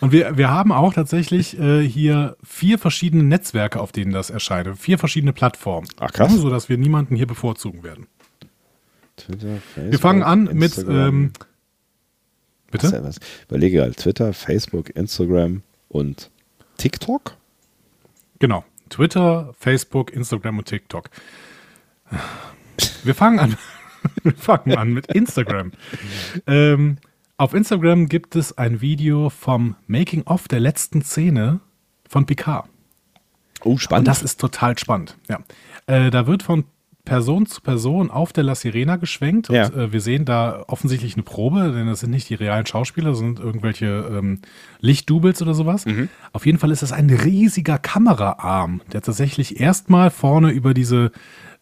Und 0.00 0.12
wir, 0.12 0.36
wir 0.36 0.50
haben 0.50 0.70
auch 0.70 0.94
tatsächlich 0.94 1.58
äh, 1.58 1.82
hier 1.82 2.36
vier 2.44 2.78
verschiedene 2.78 3.24
Netzwerke, 3.24 3.80
auf 3.80 3.90
denen 3.90 4.12
das 4.12 4.30
erscheint. 4.30 4.78
Vier 4.78 4.98
verschiedene 4.98 5.32
Plattformen. 5.32 5.88
Ach, 5.98 6.12
krass. 6.12 6.32
Ja, 6.32 6.38
sodass 6.38 6.68
wir 6.68 6.78
niemanden 6.78 7.16
hier 7.16 7.26
bevorzugen 7.26 7.82
werden. 7.82 8.06
Twitter, 9.16 9.56
Facebook, 9.74 9.92
Wir 9.92 9.98
fangen 9.98 10.22
an 10.22 10.44
mit. 10.44 10.76
Instagram. 10.76 11.08
Ähm, 11.08 11.32
Was 11.34 11.40
ist 11.40 12.70
bitte? 12.70 12.90
denn 12.92 13.04
was? 13.04 13.18
Überlege 13.48 13.82
halt 13.82 13.96
Twitter, 13.96 14.32
Facebook, 14.32 14.90
Instagram 14.90 15.62
und 15.88 16.30
TikTok? 16.76 17.36
Genau. 18.38 18.64
Twitter, 18.90 19.52
Facebook, 19.58 20.12
Instagram 20.12 20.58
und 20.58 20.66
TikTok. 20.66 21.10
Wir 23.02 23.14
fangen 23.16 23.40
an. 23.40 23.56
Wir 24.22 24.32
fangen 24.34 24.76
an 24.76 24.92
mit 24.92 25.06
Instagram. 25.06 25.72
Ähm, 26.46 26.96
auf 27.36 27.54
Instagram 27.54 28.08
gibt 28.08 28.36
es 28.36 28.56
ein 28.58 28.80
Video 28.80 29.30
vom 29.30 29.76
Making-of 29.86 30.48
der 30.48 30.60
letzten 30.60 31.02
Szene 31.02 31.60
von 32.08 32.26
Picard. 32.26 32.68
Oh, 33.64 33.70
Und 33.70 33.78
spannend. 33.80 34.08
das 34.08 34.22
ist 34.22 34.40
total 34.40 34.78
spannend. 34.78 35.16
Ja. 35.28 35.40
Äh, 35.86 36.10
da 36.10 36.26
wird 36.26 36.42
von 36.42 36.64
Person 37.04 37.46
zu 37.46 37.62
Person 37.62 38.10
auf 38.10 38.34
der 38.34 38.44
La 38.44 38.54
Sirena 38.54 38.96
geschwenkt 38.96 39.48
und 39.48 39.56
Ja. 39.56 39.68
äh, 39.68 39.92
wir 39.92 40.00
sehen 40.02 40.26
da 40.26 40.62
offensichtlich 40.68 41.14
eine 41.14 41.22
Probe, 41.22 41.72
denn 41.72 41.86
das 41.86 42.00
sind 42.00 42.10
nicht 42.10 42.28
die 42.28 42.34
realen 42.34 42.66
Schauspieler, 42.66 43.10
das 43.10 43.18
sind 43.18 43.40
irgendwelche 43.40 43.86
ähm, 44.12 44.40
Lichtdoubles 44.80 45.40
oder 45.40 45.54
sowas. 45.54 45.86
Auf 46.34 46.44
jeden 46.44 46.58
Fall 46.58 46.70
ist 46.70 46.82
das 46.82 46.92
ein 46.92 47.08
riesiger 47.08 47.78
Kameraarm, 47.78 48.82
der 48.92 49.00
tatsächlich 49.00 49.58
erstmal 49.58 50.10
vorne 50.10 50.50
über 50.50 50.74
diese 50.74 51.10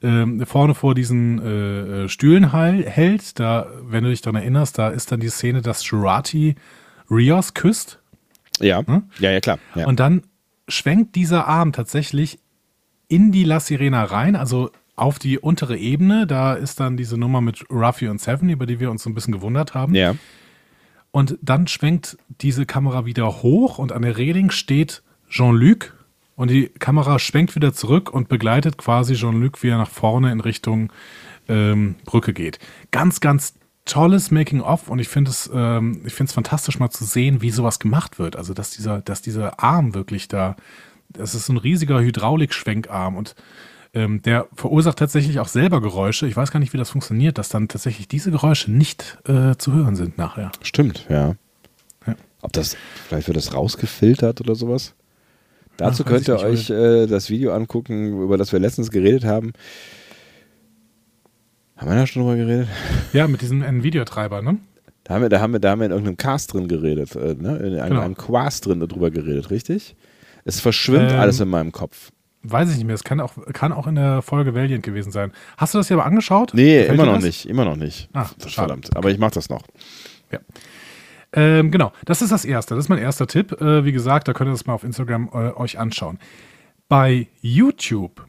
ähm, 0.02 0.44
vorne 0.46 0.74
vor 0.74 0.94
diesen 0.94 1.40
äh, 1.40 2.04
äh, 2.04 2.08
Stühlen 2.08 2.52
hält. 2.52 3.38
Da, 3.38 3.68
wenn 3.82 4.04
du 4.04 4.10
dich 4.10 4.20
daran 4.20 4.40
erinnerst, 4.40 4.78
da 4.78 4.88
ist 4.88 5.10
dann 5.12 5.20
die 5.20 5.28
Szene, 5.28 5.62
dass 5.62 5.88
Jurati 5.88 6.54
Rios 7.10 7.54
küsst 7.54 8.00
ja. 8.60 8.82
ja, 9.18 9.30
ja, 9.30 9.40
klar. 9.40 9.58
Ja. 9.74 9.86
und 9.86 10.00
dann 10.00 10.22
schwenkt 10.68 11.14
dieser 11.14 11.46
Arm 11.46 11.72
tatsächlich 11.72 12.38
in 13.08 13.30
die 13.30 13.44
La 13.44 13.60
Sirena 13.60 14.04
rein, 14.04 14.34
also 14.34 14.70
auf 14.96 15.18
die 15.18 15.38
untere 15.38 15.76
Ebene. 15.76 16.26
Da 16.26 16.54
ist 16.54 16.80
dann 16.80 16.96
diese 16.96 17.18
Nummer 17.18 17.40
mit 17.40 17.64
Ruffy 17.70 18.08
und 18.08 18.20
Seven, 18.20 18.48
über 18.48 18.66
die 18.66 18.80
wir 18.80 18.90
uns 18.90 19.02
so 19.02 19.10
ein 19.10 19.14
bisschen 19.14 19.32
gewundert 19.32 19.74
haben. 19.74 19.94
ja. 19.94 20.14
Und 21.12 21.38
dann 21.40 21.66
schwenkt 21.66 22.18
diese 22.42 22.66
Kamera 22.66 23.06
wieder 23.06 23.42
hoch 23.42 23.78
und 23.78 23.90
an 23.90 24.02
der 24.02 24.18
Reling 24.18 24.50
steht 24.50 25.02
Jean-Luc 25.30 25.96
und 26.36 26.50
die 26.50 26.68
Kamera 26.68 27.18
schwenkt 27.18 27.54
wieder 27.56 27.72
zurück 27.72 28.10
und 28.10 28.28
begleitet 28.28 28.78
quasi 28.78 29.14
Jean-Luc, 29.14 29.62
wie 29.62 29.70
er 29.70 29.78
nach 29.78 29.90
vorne 29.90 30.30
in 30.30 30.40
Richtung 30.40 30.92
ähm, 31.48 31.96
Brücke 32.04 32.32
geht. 32.32 32.58
Ganz, 32.90 33.20
ganz 33.20 33.54
tolles 33.86 34.30
Making-of 34.30 34.88
und 34.88 34.98
ich 34.98 35.08
finde 35.08 35.30
es, 35.30 35.50
ähm, 35.52 36.02
ich 36.04 36.12
finde 36.12 36.28
es 36.28 36.34
fantastisch 36.34 36.78
mal 36.78 36.90
zu 36.90 37.04
sehen, 37.04 37.40
wie 37.40 37.50
sowas 37.50 37.78
gemacht 37.78 38.18
wird. 38.18 38.36
Also, 38.36 38.52
dass 38.52 38.70
dieser, 38.70 39.00
dass 39.00 39.22
dieser 39.22 39.62
Arm 39.62 39.94
wirklich 39.94 40.28
da, 40.28 40.56
das 41.08 41.34
ist 41.34 41.46
so 41.46 41.54
ein 41.54 41.58
riesiger 41.58 42.00
Hydraulikschwenkarm 42.00 43.16
und 43.16 43.34
ähm, 43.94 44.20
der 44.22 44.46
verursacht 44.54 44.98
tatsächlich 44.98 45.40
auch 45.40 45.48
selber 45.48 45.80
Geräusche. 45.80 46.26
Ich 46.26 46.36
weiß 46.36 46.50
gar 46.50 46.60
nicht, 46.60 46.74
wie 46.74 46.78
das 46.78 46.90
funktioniert, 46.90 47.38
dass 47.38 47.48
dann 47.48 47.68
tatsächlich 47.68 48.08
diese 48.08 48.30
Geräusche 48.30 48.70
nicht 48.70 49.18
äh, 49.26 49.56
zu 49.56 49.72
hören 49.72 49.96
sind 49.96 50.18
nachher. 50.18 50.52
Stimmt, 50.62 51.06
ja. 51.08 51.36
Ja. 52.06 52.14
Ob 52.42 52.52
das, 52.52 52.76
vielleicht 53.08 53.28
wird 53.28 53.38
das 53.38 53.54
rausgefiltert 53.54 54.40
oder 54.42 54.54
sowas? 54.54 54.94
Dazu 55.76 56.02
Ach, 56.04 56.08
könnt 56.08 56.26
ihr 56.28 56.38
euch 56.38 56.70
äh, 56.70 57.06
das 57.06 57.28
Video 57.30 57.52
angucken, 57.52 58.22
über 58.22 58.36
das 58.38 58.52
wir 58.52 58.58
letztens 58.60 58.90
geredet 58.90 59.24
haben. 59.24 59.52
Haben 61.76 61.90
wir 61.90 61.96
da 61.96 62.06
schon 62.06 62.22
drüber 62.22 62.36
geredet? 62.36 62.68
Ja, 63.12 63.28
mit 63.28 63.42
diesem 63.42 63.62
Nvidia-Treiber, 63.62 64.40
ne? 64.40 64.58
Da 65.04 65.14
haben 65.14 65.22
wir, 65.22 65.28
da 65.28 65.40
haben 65.40 65.52
wir, 65.52 65.60
da 65.60 65.70
haben 65.70 65.80
wir 65.80 65.86
in 65.86 65.92
irgendeinem 65.92 66.16
Cast 66.16 66.52
drin 66.54 66.66
geredet, 66.68 67.14
äh, 67.14 67.34
ne? 67.34 67.56
in 67.58 67.78
einem, 67.78 67.90
Genau. 67.90 68.00
einem 68.00 68.16
Quast 68.16 68.66
drin 68.66 68.80
darüber 68.80 69.10
geredet, 69.10 69.50
richtig? 69.50 69.94
Es 70.44 70.60
verschwimmt 70.60 71.12
Ähm, 71.12 71.20
alles 71.20 71.38
in 71.40 71.48
meinem 71.48 71.72
Kopf. 71.72 72.10
Weiß 72.42 72.70
ich 72.70 72.76
nicht 72.76 72.86
mehr. 72.86 72.94
Es 72.94 73.04
kann 73.04 73.20
auch, 73.20 73.32
kann 73.52 73.72
auch 73.72 73.86
in 73.86 73.96
der 73.96 74.22
Folge 74.22 74.54
Valiant 74.54 74.82
gewesen 74.84 75.10
sein. 75.12 75.32
Hast 75.56 75.74
du 75.74 75.78
das 75.78 75.88
hier 75.88 75.96
aber 75.96 76.06
angeschaut? 76.06 76.52
Nee, 76.54 76.78
Gefällt 76.78 76.94
immer 76.94 77.06
noch 77.06 77.14
das? 77.16 77.24
nicht, 77.24 77.46
immer 77.48 77.64
noch 77.64 77.76
nicht. 77.76 78.08
Ach, 78.12 78.32
schade. 78.40 78.52
Verdammt, 78.52 78.96
aber 78.96 79.10
ich 79.10 79.18
mach 79.18 79.32
das 79.32 79.48
noch. 79.50 79.62
Ja. 80.32 80.38
Ähm, 81.36 81.70
genau, 81.70 81.92
das 82.06 82.22
ist 82.22 82.32
das 82.32 82.44
Erste. 82.44 82.74
Das 82.74 82.86
ist 82.86 82.88
mein 82.88 82.98
erster 82.98 83.26
Tipp. 83.26 83.60
Äh, 83.60 83.84
wie 83.84 83.92
gesagt, 83.92 84.26
da 84.26 84.32
könnt 84.32 84.48
ihr 84.48 84.52
das 84.52 84.66
mal 84.66 84.72
auf 84.74 84.82
Instagram 84.84 85.28
äh, 85.32 85.52
euch 85.52 85.78
anschauen. 85.78 86.18
Bei 86.88 87.28
YouTube 87.42 88.24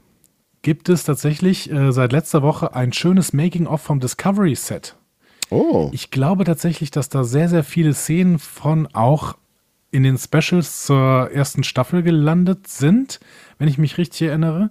gibt 0.62 0.90
es 0.90 1.04
tatsächlich 1.06 1.72
äh, 1.72 1.92
seit 1.92 2.12
letzter 2.12 2.42
Woche 2.42 2.76
ein 2.76 2.92
schönes 2.92 3.32
Making-of 3.34 3.82
vom 3.82 4.00
Discovery 4.00 4.56
Set. 4.56 4.96
Oh, 5.50 5.90
Ich 5.94 6.12
glaube 6.12 6.44
tatsächlich, 6.44 6.92
dass 6.92 7.08
da 7.08 7.24
sehr, 7.24 7.48
sehr 7.48 7.64
viele 7.64 7.94
Szenen 7.94 8.38
von 8.38 8.88
auch 8.94 9.38
in 9.92 10.04
den 10.04 10.18
Specials 10.18 10.86
zur 10.86 11.32
ersten 11.32 11.64
Staffel 11.64 12.04
gelandet 12.04 12.68
sind, 12.68 13.22
wenn 13.58 13.70
ich 13.70 13.78
mich 13.78 13.98
richtig 13.98 14.28
erinnere. 14.28 14.70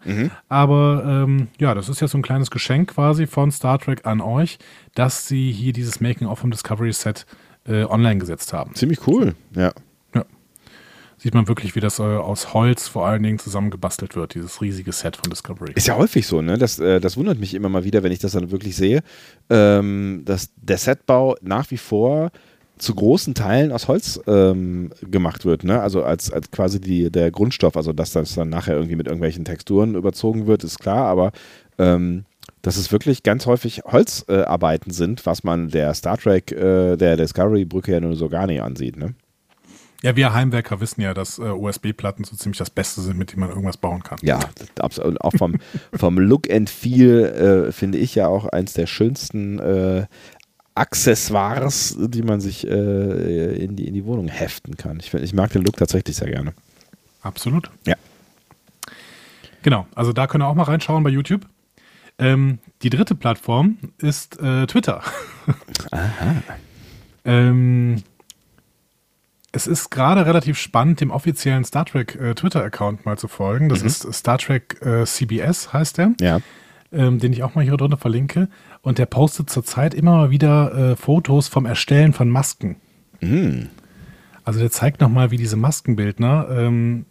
Aber 0.51 1.03
ähm, 1.07 1.49
ja, 1.59 1.75
das 1.75 1.89
ist 1.89 2.01
ja 2.01 2.09
so 2.09 2.19
ein 2.19 2.23
kleines 2.23 2.51
Geschenk 2.51 2.93
quasi 2.95 3.27
von 3.27 3.51
Star 3.51 3.79
Trek 3.79 4.05
an 4.05 4.21
euch, 4.21 4.59
dass 4.95 5.27
sie 5.27 5.51
hier 5.51 5.73
dieses 5.73 6.01
Making-of 6.03 6.39
vom 6.39 6.51
Discovery 6.51 6.93
Set 6.93 7.25
äh, 7.69 7.85
online 7.85 8.19
gesetzt 8.19 8.53
haben. 8.53 8.75
ziemlich 8.75 9.07
cool. 9.07 9.35
Ja. 9.55 9.73
Ja. 10.15 10.25
Sieht 11.19 11.35
man 11.35 11.49
wirklich, 11.49 11.75
wie 11.75 11.81
das 11.81 11.99
äh, 11.99 12.03
aus 12.03 12.55
Holz 12.55 12.89
vor 12.89 13.07
allen 13.07 13.23
Dingen 13.23 13.39
zusammengebastelt 13.39 14.17
wird, 14.17 14.35
dieses 14.35 14.61
riesige 14.61 14.93
Set 14.93 15.17
von 15.17 15.31
Discovery. 15.31 15.73
Ist 15.75 15.87
ja 15.89 15.97
häufig 15.97 16.27
so, 16.27 16.43
ne? 16.43 16.59
Das, 16.59 16.79
äh, 16.79 17.01
das 17.01 17.17
wundert 17.17 17.39
mich 17.39 17.55
immer 17.55 17.69
mal 17.69 17.85
wieder, 17.85 18.03
wenn 18.03 18.13
ich 18.13 18.19
das 18.19 18.33
dann 18.33 18.51
wirklich 18.51 18.77
sehe, 18.77 19.03
ähm, 19.51 20.23
dass 20.25 20.51
der 20.57 20.79
Setbau 20.79 21.37
nach 21.43 21.71
wie 21.71 21.79
vor 21.79 22.31
zu 22.79 22.95
großen 22.95 23.35
Teilen 23.35 23.73
aus 23.73 23.89
Holz 23.89 24.21
ähm, 24.27 24.91
gemacht 25.01 25.47
wird, 25.47 25.65
ne? 25.65 25.81
Also 25.81 26.05
als, 26.05 26.31
als 26.31 26.51
quasi 26.51 26.81
die, 26.81 27.11
der 27.11 27.31
Grundstoff, 27.31 27.77
also 27.77 27.93
dass 27.93 28.13
das 28.13 28.35
dann 28.35 28.51
nachher 28.51 28.75
irgendwie 28.75 28.97
mit 28.97 29.07
irgendwelchen 29.07 29.45
Texturen 29.45 29.95
überzogen 29.95 30.47
wird, 30.47 30.63
ist 30.63 30.79
klar, 30.79 31.07
aber 31.07 31.33
ähm, 31.79 32.25
dass 32.63 32.77
es 32.77 32.93
wirklich 32.93 33.23
ganz 33.23 33.47
häufig 33.47 33.83
Holzarbeiten 33.85 34.91
äh, 34.91 34.95
sind, 34.95 35.27
was 35.27 35.45
man 35.45 35.69
der 35.69 35.95
Star 35.95 36.19
Trek, 36.19 36.53
äh, 36.53 36.97
der 36.97 37.17
Discovery-Brücke 37.17 37.93
ja 37.93 38.01
nur 38.01 38.17
so 38.17 38.29
gar 38.29 38.47
nicht 38.47 38.63
ansieht, 38.63 38.97
ne? 38.97 39.15
Ja, 40.03 40.15
wir 40.15 40.35
Heimwerker 40.35 40.81
wissen 40.81 41.01
ja, 41.01 41.15
dass 41.15 41.39
äh, 41.39 41.43
USB-Platten 41.43 42.25
so 42.25 42.37
ziemlich 42.37 42.59
das 42.59 42.71
Beste 42.71 43.01
sind, 43.01 43.17
mit 43.17 43.33
dem 43.33 43.41
man 43.41 43.49
irgendwas 43.49 43.79
bauen 43.79 44.03
kann. 44.03 44.19
Ja, 44.23 44.41
abs- 44.79 44.99
und 44.99 45.21
auch 45.21 45.33
vom, 45.33 45.57
vom 45.95 46.19
Look 46.19 46.51
and 46.51 46.69
Feel 46.69 47.67
äh, 47.69 47.73
finde 47.73 47.99
ich 47.99 48.15
ja 48.15 48.29
auch 48.29 48.47
eins 48.47 48.75
der 48.75 48.87
schönsten 48.87 49.59
äh, 49.59 50.07
Accessoires, 50.75 51.97
die 51.99 52.23
man 52.23 52.41
sich 52.41 52.67
äh, 52.69 53.57
in, 53.57 53.77
die, 53.77 53.89
in 53.89 53.95
die 53.95 54.05
Wohnung 54.05 54.29
heften 54.29 54.77
kann. 54.77 55.01
Ich, 55.01 55.11
find, 55.11 55.25
ich 55.25 55.33
mag 55.33 55.51
den 55.53 55.65
Look 55.65 55.79
tatsächlich 55.79 56.17
sehr 56.17 56.31
gerne. 56.31 56.53
Absolut. 57.23 57.71
Ja. 57.87 57.95
Genau, 59.63 59.87
also 59.95 60.13
da 60.13 60.27
könnt 60.27 60.45
ihr 60.45 60.47
auch 60.47 60.55
mal 60.55 60.65
reinschauen 60.65 61.03
bei 61.03 61.11
YouTube. 61.11 61.47
Ähm, 62.19 62.59
die 62.83 62.91
dritte 62.91 63.15
Plattform 63.15 63.79
ist 63.99 64.41
äh, 64.41 64.67
Twitter. 64.67 65.03
Aha. 65.91 66.43
ähm, 67.25 68.03
es 69.53 69.67
ist 69.67 69.91
gerade 69.91 70.27
relativ 70.27 70.59
spannend, 70.59 71.01
dem 71.01 71.11
offiziellen 71.11 71.65
Star 71.65 71.87
Trek 71.87 72.15
äh, 72.17 72.35
Twitter-Account 72.35 73.07
mal 73.07 73.17
zu 73.17 73.29
folgen. 73.29 73.69
Das 73.69 73.81
mhm. 73.81 73.87
ist 73.87 74.13
Star 74.13 74.39
Trek 74.39 74.81
äh, 74.83 75.05
CBS, 75.05 75.73
heißt 75.73 75.99
der. 75.99 76.13
Ja. 76.21 76.41
Ähm, 76.93 77.19
den 77.19 77.33
ich 77.33 77.43
auch 77.43 77.55
mal 77.55 77.65
hier 77.65 77.77
drunter 77.77 77.97
verlinke. 77.97 78.49
Und 78.83 78.99
der 78.99 79.07
postet 79.07 79.51
zurzeit 79.51 79.95
immer 79.95 80.17
mal 80.17 80.31
wieder 80.31 80.93
äh, 80.93 80.97
Fotos 80.97 81.49
vom 81.49 81.67
Erstellen 81.67 82.13
von 82.13 82.29
Masken. 82.29 82.77
Mhm. 83.21 83.69
Also 84.45 84.61
der 84.61 84.71
zeigt 84.71 85.01
nochmal, 85.01 85.31
wie 85.31 85.39
diese 85.39 85.57
Maskenbildner, 85.57 86.49
ähm, 86.51 87.07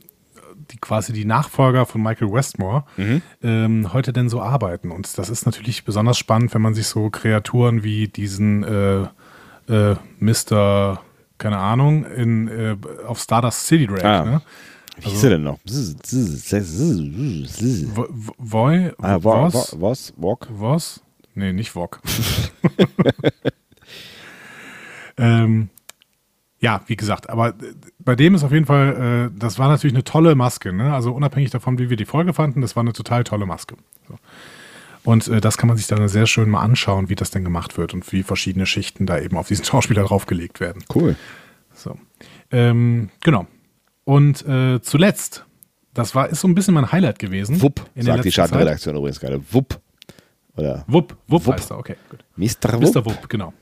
die 0.71 0.77
quasi 0.77 1.13
die 1.13 1.25
Nachfolger 1.25 1.85
von 1.85 2.01
Michael 2.01 2.31
Westmore, 2.31 2.83
mhm. 2.97 3.21
ähm, 3.43 3.93
heute 3.93 4.13
denn 4.13 4.29
so 4.29 4.41
arbeiten. 4.41 4.91
Und 4.91 5.17
das 5.17 5.29
ist 5.29 5.45
natürlich 5.45 5.85
besonders 5.85 6.17
spannend, 6.17 6.53
wenn 6.53 6.61
man 6.61 6.73
sich 6.73 6.87
so 6.87 7.09
Kreaturen 7.09 7.83
wie 7.83 8.07
diesen 8.07 8.63
äh, 8.63 9.07
äh, 9.67 9.95
Mr 10.19 10.99
keine 11.37 11.57
Ahnung, 11.57 12.05
in, 12.05 12.47
äh, 12.47 12.77
auf 13.05 13.19
Stardust 13.19 13.67
City 13.67 13.87
Drag. 13.87 14.03
Ah. 14.03 14.25
Ne? 14.25 14.41
Wie 14.97 15.09
hieß 15.09 15.25
er 15.25 15.29
denn 15.31 15.43
noch? 15.43 15.59
Voy? 18.37 18.91
Ah, 19.01 19.19
was? 19.21 19.75
Was? 19.79 20.13
Wok? 20.15 20.47
Was? 20.49 21.01
Nee, 21.33 21.51
nicht 21.51 21.75
Wok. 21.75 21.99
ähm, 25.17 25.69
ja, 26.65 26.81
wie 26.87 26.95
gesagt, 26.95 27.29
aber 27.29 27.53
bei 27.99 28.15
dem 28.15 28.33
ist 28.33 28.43
auf 28.43 28.51
jeden 28.51 28.65
Fall, 28.65 29.29
äh, 29.31 29.39
das 29.39 29.59
war 29.59 29.69
natürlich 29.69 29.93
eine 29.93 30.03
tolle 30.03 30.33
Maske. 30.33 30.73
Ne? 30.73 30.91
Also 30.91 31.11
unabhängig 31.11 31.51
davon, 31.51 31.77
wie 31.77 31.91
wir 31.91 31.95
die 31.95 32.05
Folge 32.05 32.33
fanden, 32.33 32.61
das 32.61 32.75
war 32.75 32.81
eine 32.81 32.91
total 32.91 33.23
tolle 33.23 33.45
Maske. 33.45 33.75
So. 34.07 34.15
Und 35.03 35.27
äh, 35.27 35.41
das 35.41 35.59
kann 35.59 35.67
man 35.67 35.77
sich 35.77 35.85
dann 35.85 36.07
sehr 36.07 36.25
schön 36.25 36.49
mal 36.49 36.61
anschauen, 36.61 37.07
wie 37.07 37.13
das 37.13 37.29
denn 37.29 37.43
gemacht 37.43 37.77
wird 37.77 37.93
und 37.93 38.11
wie 38.11 38.23
verschiedene 38.23 38.65
Schichten 38.65 39.05
da 39.05 39.19
eben 39.19 39.37
auf 39.37 39.47
diesen 39.47 39.63
Schauspieler 39.69 40.05
draufgelegt 40.05 40.59
werden. 40.59 40.83
Cool. 40.93 41.15
So. 41.75 41.99
Ähm, 42.49 43.11
genau. 43.21 43.45
Und 44.03 44.43
äh, 44.47 44.81
zuletzt, 44.81 45.45
das 45.93 46.15
war, 46.15 46.29
ist 46.29 46.41
so 46.41 46.47
ein 46.47 46.55
bisschen 46.55 46.73
mein 46.73 46.91
Highlight 46.91 47.19
gewesen. 47.19 47.61
Wupp, 47.61 47.79
sagt 47.95 48.25
die 48.25 48.31
Schattenredaktion 48.31 48.95
übrigens 48.95 49.19
gerade. 49.19 49.39
Wupp. 49.51 49.79
Oder? 50.57 50.83
Wupp, 50.87 51.15
Wupp, 51.27 51.45
Wupp. 51.45 51.53
heißt 51.53 51.69
er, 51.69 51.77
okay, 51.77 51.97
gut. 52.09 52.25
Mr. 52.37 52.73
Wupp. 52.81 52.95
Mr. 52.95 53.05
Wupp, 53.05 53.29
genau. 53.29 53.53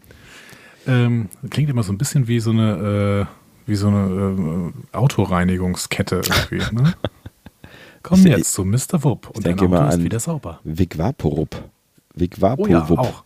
Ähm, 0.88 1.30
klingt 1.50 1.70
immer 1.70 1.84
so 1.84 1.94
ein 1.94 1.98
bisschen 1.98 2.28
wie 2.28 2.40
so 2.40 2.52
eine, 2.52 3.28
äh, 3.28 3.70
wie 3.70 3.76
so 3.76 3.88
eine 3.88 4.72
äh, 4.94 4.96
Autoreinigungskette 4.96 6.22
irgendwie, 6.50 6.76
ne? 6.76 6.94
Kommen 8.04 8.28
jetzt 8.28 8.52
zu 8.52 8.66
Mr. 8.66 9.04
Wupp 9.04 9.30
und 9.30 9.46
dein 9.46 9.58
Auto 9.58 9.88
ist 9.88 10.04
wieder 10.04 10.20
sauber. 10.20 10.60
Vic 10.66 10.98
Vaporup. 10.98 11.70
Vic 12.14 12.42
Vaporup. 12.42 12.70
Oh 12.70 12.72
ja, 12.72 12.90
auch. 12.90 13.24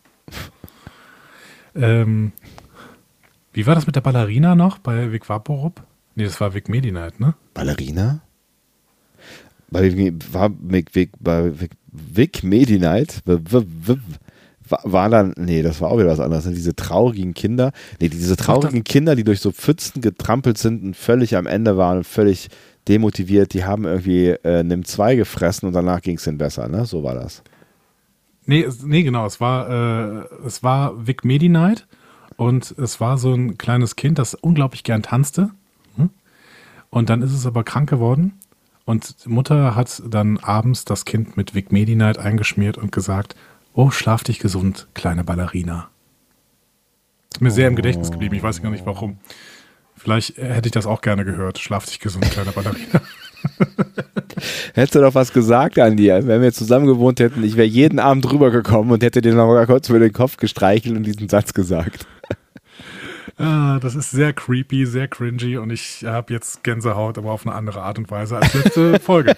ähm, 1.75 2.31
wie 3.53 3.65
war 3.65 3.73
das 3.73 3.87
mit 3.87 3.95
der 3.95 4.01
Ballerina 4.01 4.53
noch 4.53 4.77
bei 4.77 5.11
Vic 5.11 5.27
Vaporup? 5.27 5.81
Nee, 6.13 6.25
das 6.25 6.39
war 6.39 6.53
Vic 6.53 6.69
Medi-Night, 6.69 7.19
ne? 7.19 7.33
Ballerina? 7.55 8.21
Bei, 9.71 9.91
war 10.31 10.51
Vic, 10.59 10.93
Vic, 10.93 11.11
bei 11.19 11.59
Vic, 11.59 11.71
Vic 11.91 12.43
Medi-Night? 12.43 13.23
War 14.69 15.09
dann, 15.09 15.33
nee, 15.37 15.61
das 15.61 15.81
war 15.81 15.89
auch 15.89 15.97
wieder 15.97 16.09
was 16.09 16.19
anderes. 16.19 16.45
Ne? 16.45 16.53
Diese 16.53 16.75
traurigen 16.75 17.33
Kinder, 17.33 17.71
nee, 17.99 18.09
diese 18.09 18.35
traurigen 18.35 18.83
Kinder, 18.83 19.15
die 19.15 19.23
durch 19.23 19.39
so 19.39 19.51
Pfützen 19.51 20.01
getrampelt 20.01 20.57
sind 20.57 20.83
und 20.83 20.95
völlig 20.95 21.35
am 21.35 21.47
Ende 21.47 21.77
waren 21.77 21.99
und 21.99 22.03
völlig 22.07 22.49
demotiviert, 22.87 23.53
die 23.53 23.65
haben 23.65 23.85
irgendwie 23.85 24.29
äh, 24.29 24.63
NIM 24.63 24.85
2 24.85 25.15
gefressen 25.15 25.67
und 25.67 25.73
danach 25.73 26.01
ging 26.01 26.17
es 26.17 26.27
ihnen 26.27 26.37
besser, 26.37 26.67
ne? 26.67 26.85
So 26.85 27.03
war 27.03 27.15
das. 27.15 27.43
Nee, 28.45 28.65
nee, 28.83 29.03
genau. 29.03 29.25
Es 29.25 29.41
war, 29.41 29.69
äh, 29.69 30.25
es 30.45 30.63
war 30.63 31.05
Vic 31.05 31.25
Medi 31.25 31.49
Night 31.49 31.85
und 32.37 32.73
es 32.77 33.01
war 33.01 33.17
so 33.17 33.33
ein 33.33 33.57
kleines 33.57 33.97
Kind, 33.97 34.19
das 34.19 34.35
unglaublich 34.35 34.83
gern 34.83 35.03
tanzte. 35.03 35.49
Hm? 35.97 36.09
Und 36.89 37.09
dann 37.09 37.21
ist 37.21 37.33
es 37.33 37.45
aber 37.45 37.63
krank 37.63 37.89
geworden. 37.89 38.33
Und 38.85 39.25
die 39.25 39.29
Mutter 39.29 39.75
hat 39.75 40.01
dann 40.09 40.37
abends 40.37 40.85
das 40.85 41.03
Kind 41.03 41.35
mit 41.35 41.53
Vic 41.53 41.73
Medi 41.73 41.95
Night 41.95 42.17
eingeschmiert 42.17 42.77
und 42.77 42.93
gesagt: 42.93 43.35
Oh, 43.77 43.91
schlaf 43.91 44.23
dich 44.23 44.39
gesund, 44.39 44.87
kleine 44.95 45.23
Ballerina. 45.23 45.91
Ist 47.31 47.41
mir 47.41 47.51
sehr 47.51 47.67
im 47.67 47.75
Gedächtnis 47.75 48.09
geblieben. 48.09 48.33
Ich 48.33 48.41
weiß 48.41 48.63
gar 48.63 48.71
nicht 48.71 48.87
warum. 48.87 49.19
Vielleicht 49.95 50.35
hätte 50.37 50.67
ich 50.67 50.71
das 50.71 50.87
auch 50.87 50.99
gerne 50.99 51.23
gehört. 51.23 51.59
Schlaf 51.59 51.85
dich 51.85 51.99
gesund, 51.99 52.27
kleiner 52.31 52.53
Ballerina. 52.53 53.01
Hättest 54.73 54.95
du 54.95 54.99
doch 55.01 55.13
was 55.13 55.31
gesagt 55.31 55.77
an 55.77 55.95
dir, 55.95 56.25
wenn 56.25 56.41
wir 56.41 56.51
zusammen 56.53 56.87
gewohnt 56.87 57.19
hätten. 57.19 57.43
Ich 57.43 57.55
wäre 57.55 57.67
jeden 57.67 57.99
Abend 57.99 58.27
rübergekommen 58.31 58.91
und 58.91 59.03
hätte 59.03 59.21
dir 59.21 59.35
noch 59.35 59.45
mal 59.45 59.67
kurz 59.67 59.89
über 59.89 59.99
den 59.99 60.11
Kopf 60.11 60.37
gestreichelt 60.37 60.97
und 60.97 61.03
diesen 61.03 61.29
Satz 61.29 61.53
gesagt. 61.53 62.07
Ah, 63.37 63.77
das 63.79 63.93
ist 63.93 64.09
sehr 64.09 64.33
creepy, 64.33 64.87
sehr 64.87 65.07
cringy 65.07 65.57
und 65.57 65.69
ich 65.69 66.03
habe 66.03 66.33
jetzt 66.33 66.63
Gänsehaut, 66.63 67.19
aber 67.19 67.31
auf 67.31 67.45
eine 67.45 67.53
andere 67.53 67.83
Art 67.83 67.99
und 67.99 68.09
Weise 68.09 68.37
als 68.37 68.55
letzte 68.55 68.99
Folge. 69.03 69.37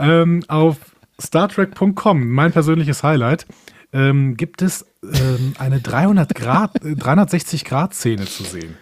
ähm, 0.00 0.42
auf 0.48 0.78
StarTrek.com, 1.20 2.28
mein 2.28 2.52
persönliches 2.52 3.02
Highlight, 3.02 3.46
ähm, 3.92 4.36
gibt 4.36 4.62
es 4.62 4.86
ähm, 5.02 5.54
eine 5.58 5.80
300 5.80 6.34
Grad, 6.34 6.72
360 6.82 7.64
Grad 7.64 7.94
Szene 7.94 8.26
zu 8.26 8.44
sehen. 8.44 8.76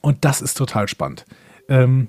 Und 0.00 0.24
das 0.24 0.40
ist 0.40 0.54
total 0.54 0.88
spannend. 0.88 1.24
Ähm, 1.68 2.08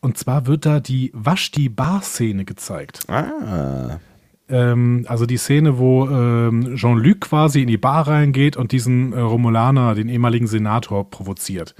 und 0.00 0.16
zwar 0.18 0.46
wird 0.46 0.66
da 0.66 0.80
die 0.80 1.10
Waschti-Bar-Szene 1.14 2.44
gezeigt. 2.44 3.00
Ah. 3.08 3.98
Ähm, 4.48 5.04
also 5.08 5.26
die 5.26 5.36
Szene, 5.36 5.78
wo 5.78 6.08
ähm, 6.08 6.76
Jean-Luc 6.76 7.20
quasi 7.22 7.62
in 7.62 7.68
die 7.68 7.78
Bar 7.78 8.06
reingeht 8.08 8.56
und 8.56 8.72
diesen 8.72 9.12
äh, 9.12 9.20
Romulaner, 9.20 9.94
den 9.94 10.08
ehemaligen 10.08 10.46
Senator, 10.46 11.10
provoziert. 11.10 11.74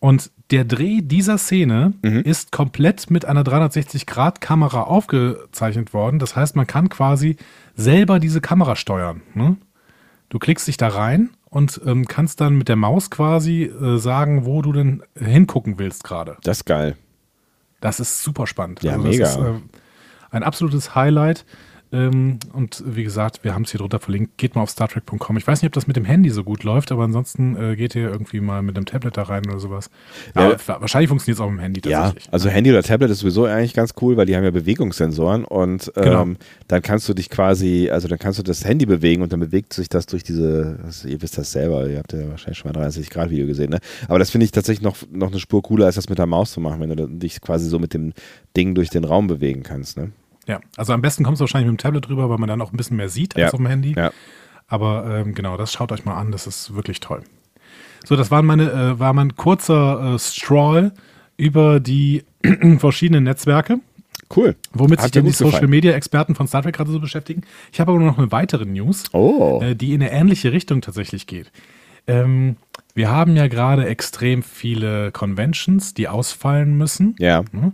Und 0.00 0.30
der 0.50 0.64
Dreh 0.64 1.00
dieser 1.02 1.38
Szene 1.38 1.92
mhm. 2.02 2.20
ist 2.20 2.52
komplett 2.52 3.10
mit 3.10 3.24
einer 3.24 3.42
360-Grad-Kamera 3.42 4.82
aufgezeichnet 4.82 5.92
worden. 5.92 6.18
Das 6.18 6.36
heißt, 6.36 6.56
man 6.56 6.66
kann 6.66 6.88
quasi 6.88 7.36
selber 7.74 8.18
diese 8.20 8.40
Kamera 8.40 8.76
steuern. 8.76 9.22
Ne? 9.34 9.56
Du 10.28 10.38
klickst 10.38 10.68
dich 10.68 10.76
da 10.76 10.88
rein 10.88 11.30
und 11.50 11.80
ähm, 11.84 12.06
kannst 12.06 12.40
dann 12.40 12.56
mit 12.56 12.68
der 12.68 12.76
Maus 12.76 13.10
quasi 13.10 13.64
äh, 13.64 13.98
sagen, 13.98 14.44
wo 14.44 14.62
du 14.62 14.72
denn 14.72 15.02
hingucken 15.18 15.78
willst 15.78 16.04
gerade. 16.04 16.36
Das 16.42 16.58
ist 16.58 16.64
geil. 16.64 16.96
Das 17.80 18.00
ist 18.00 18.22
super 18.22 18.46
spannend. 18.46 18.82
Ja, 18.82 18.92
also 18.92 19.04
mega. 19.04 19.26
Ist, 19.26 19.36
äh, 19.36 19.54
ein 20.30 20.42
absolutes 20.42 20.94
Highlight. 20.94 21.44
Ähm, 21.90 22.38
und 22.52 22.82
wie 22.86 23.04
gesagt, 23.04 23.44
wir 23.44 23.54
haben 23.54 23.62
es 23.62 23.70
hier 23.70 23.78
drunter 23.78 23.98
verlinkt. 23.98 24.36
Geht 24.36 24.54
mal 24.54 24.62
auf 24.62 24.70
StarTrek.com. 24.70 25.36
Ich 25.38 25.46
weiß 25.46 25.62
nicht, 25.62 25.68
ob 25.68 25.72
das 25.72 25.86
mit 25.86 25.96
dem 25.96 26.04
Handy 26.04 26.30
so 26.30 26.44
gut 26.44 26.62
läuft, 26.64 26.92
aber 26.92 27.04
ansonsten 27.04 27.56
äh, 27.56 27.76
geht 27.76 27.94
ihr 27.94 28.10
irgendwie 28.10 28.40
mal 28.40 28.62
mit 28.62 28.76
einem 28.76 28.84
Tablet 28.84 29.16
da 29.16 29.22
rein 29.22 29.46
oder 29.46 29.58
sowas. 29.58 29.90
Ja, 30.34 30.42
aber 30.42 30.80
wahrscheinlich 30.80 31.08
funktioniert 31.08 31.38
es 31.38 31.40
auch 31.40 31.48
mit 31.48 31.58
dem 31.58 31.62
Handy 31.62 31.80
tatsächlich. 31.80 32.26
Ja, 32.26 32.32
also 32.32 32.50
Handy 32.50 32.70
oder 32.70 32.82
Tablet 32.82 33.10
ist 33.10 33.20
sowieso 33.20 33.46
eigentlich 33.46 33.74
ganz 33.74 33.94
cool, 34.00 34.16
weil 34.16 34.26
die 34.26 34.36
haben 34.36 34.44
ja 34.44 34.50
Bewegungssensoren 34.50 35.44
und 35.44 35.90
ähm, 35.96 36.02
genau. 36.04 36.26
dann 36.68 36.82
kannst 36.82 37.08
du 37.08 37.14
dich 37.14 37.30
quasi, 37.30 37.88
also 37.90 38.06
dann 38.06 38.18
kannst 38.18 38.38
du 38.38 38.42
das 38.42 38.64
Handy 38.64 38.84
bewegen 38.84 39.22
und 39.22 39.32
dann 39.32 39.40
bewegt 39.40 39.72
sich 39.72 39.88
das 39.88 40.06
durch 40.06 40.22
diese, 40.22 40.78
also 40.84 41.08
ihr 41.08 41.22
wisst 41.22 41.38
das 41.38 41.52
selber, 41.52 41.88
ihr 41.88 41.98
habt 41.98 42.12
ja 42.12 42.28
wahrscheinlich 42.28 42.58
schon 42.58 42.70
mal 42.70 42.78
30 42.78 43.08
Grad 43.08 43.30
Video 43.30 43.46
gesehen, 43.46 43.70
ne? 43.70 43.78
Aber 44.08 44.18
das 44.18 44.30
finde 44.30 44.44
ich 44.44 44.52
tatsächlich 44.52 44.82
noch, 44.82 44.96
noch 45.10 45.30
eine 45.30 45.40
Spur 45.40 45.62
cooler, 45.62 45.86
als 45.86 45.94
das 45.94 46.08
mit 46.08 46.18
der 46.18 46.26
Maus 46.26 46.52
zu 46.52 46.60
machen, 46.60 46.80
wenn 46.80 46.94
du 46.94 47.06
dich 47.06 47.40
quasi 47.40 47.68
so 47.68 47.78
mit 47.78 47.94
dem 47.94 48.12
Ding 48.56 48.74
durch 48.74 48.90
den 48.90 49.04
Raum 49.04 49.26
bewegen 49.26 49.62
kannst, 49.62 49.96
ne? 49.96 50.12
Ja, 50.48 50.60
also 50.76 50.94
am 50.94 51.02
besten 51.02 51.24
kommst 51.24 51.40
du 51.40 51.42
wahrscheinlich 51.42 51.70
mit 51.70 51.78
dem 51.78 51.82
Tablet 51.82 52.08
drüber, 52.08 52.28
weil 52.30 52.38
man 52.38 52.48
dann 52.48 52.60
auch 52.62 52.72
ein 52.72 52.76
bisschen 52.76 52.96
mehr 52.96 53.10
sieht 53.10 53.36
als 53.36 53.42
ja. 53.42 53.48
auf 53.48 53.56
dem 53.56 53.66
Handy. 53.66 53.94
Ja. 53.94 54.10
Aber 54.66 55.20
ähm, 55.20 55.34
genau, 55.34 55.56
das 55.56 55.72
schaut 55.72 55.92
euch 55.92 56.04
mal 56.04 56.16
an, 56.16 56.32
das 56.32 56.46
ist 56.46 56.74
wirklich 56.74 57.00
toll. 57.00 57.22
So, 58.04 58.16
das 58.16 58.30
waren 58.30 58.46
meine, 58.46 58.70
äh, 58.70 58.98
war 58.98 59.12
mein 59.12 59.36
kurzer 59.36 60.14
äh, 60.14 60.18
Stroll 60.18 60.92
über 61.36 61.80
die 61.80 62.24
verschiedenen 62.78 63.24
Netzwerke. 63.24 63.80
Cool. 64.34 64.56
Womit 64.72 65.00
Hat 65.00 65.14
sich 65.14 65.22
die 65.22 65.30
Social 65.30 65.68
Media 65.68 65.92
Experten 65.92 66.34
von 66.34 66.46
Star 66.46 66.62
Trek 66.62 66.76
gerade 66.76 66.90
so 66.90 67.00
beschäftigen. 67.00 67.42
Ich 67.72 67.80
habe 67.80 67.92
aber 67.92 68.00
noch 68.00 68.18
eine 68.18 68.30
weitere 68.30 68.66
News, 68.66 69.04
oh. 69.12 69.60
äh, 69.62 69.74
die 69.74 69.94
in 69.94 70.02
eine 70.02 70.12
ähnliche 70.12 70.52
Richtung 70.52 70.80
tatsächlich 70.80 71.26
geht. 71.26 71.50
Ähm, 72.06 72.56
wir 72.94 73.10
haben 73.10 73.36
ja 73.36 73.48
gerade 73.48 73.86
extrem 73.86 74.42
viele 74.42 75.12
Conventions, 75.12 75.94
die 75.94 76.08
ausfallen 76.08 76.76
müssen. 76.76 77.14
Ja. 77.18 77.44
Mhm. 77.52 77.72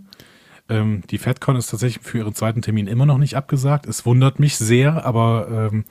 Ähm, 0.67 1.03
die 1.09 1.17
FedCon 1.17 1.55
ist 1.55 1.69
tatsächlich 1.69 2.03
für 2.03 2.19
ihren 2.19 2.33
zweiten 2.33 2.61
Termin 2.61 2.87
immer 2.87 3.05
noch 3.05 3.17
nicht 3.17 3.35
abgesagt. 3.35 3.85
Es 3.85 4.05
wundert 4.05 4.39
mich 4.39 4.57
sehr, 4.57 5.05
aber 5.05 5.69
ähm, 5.71 5.85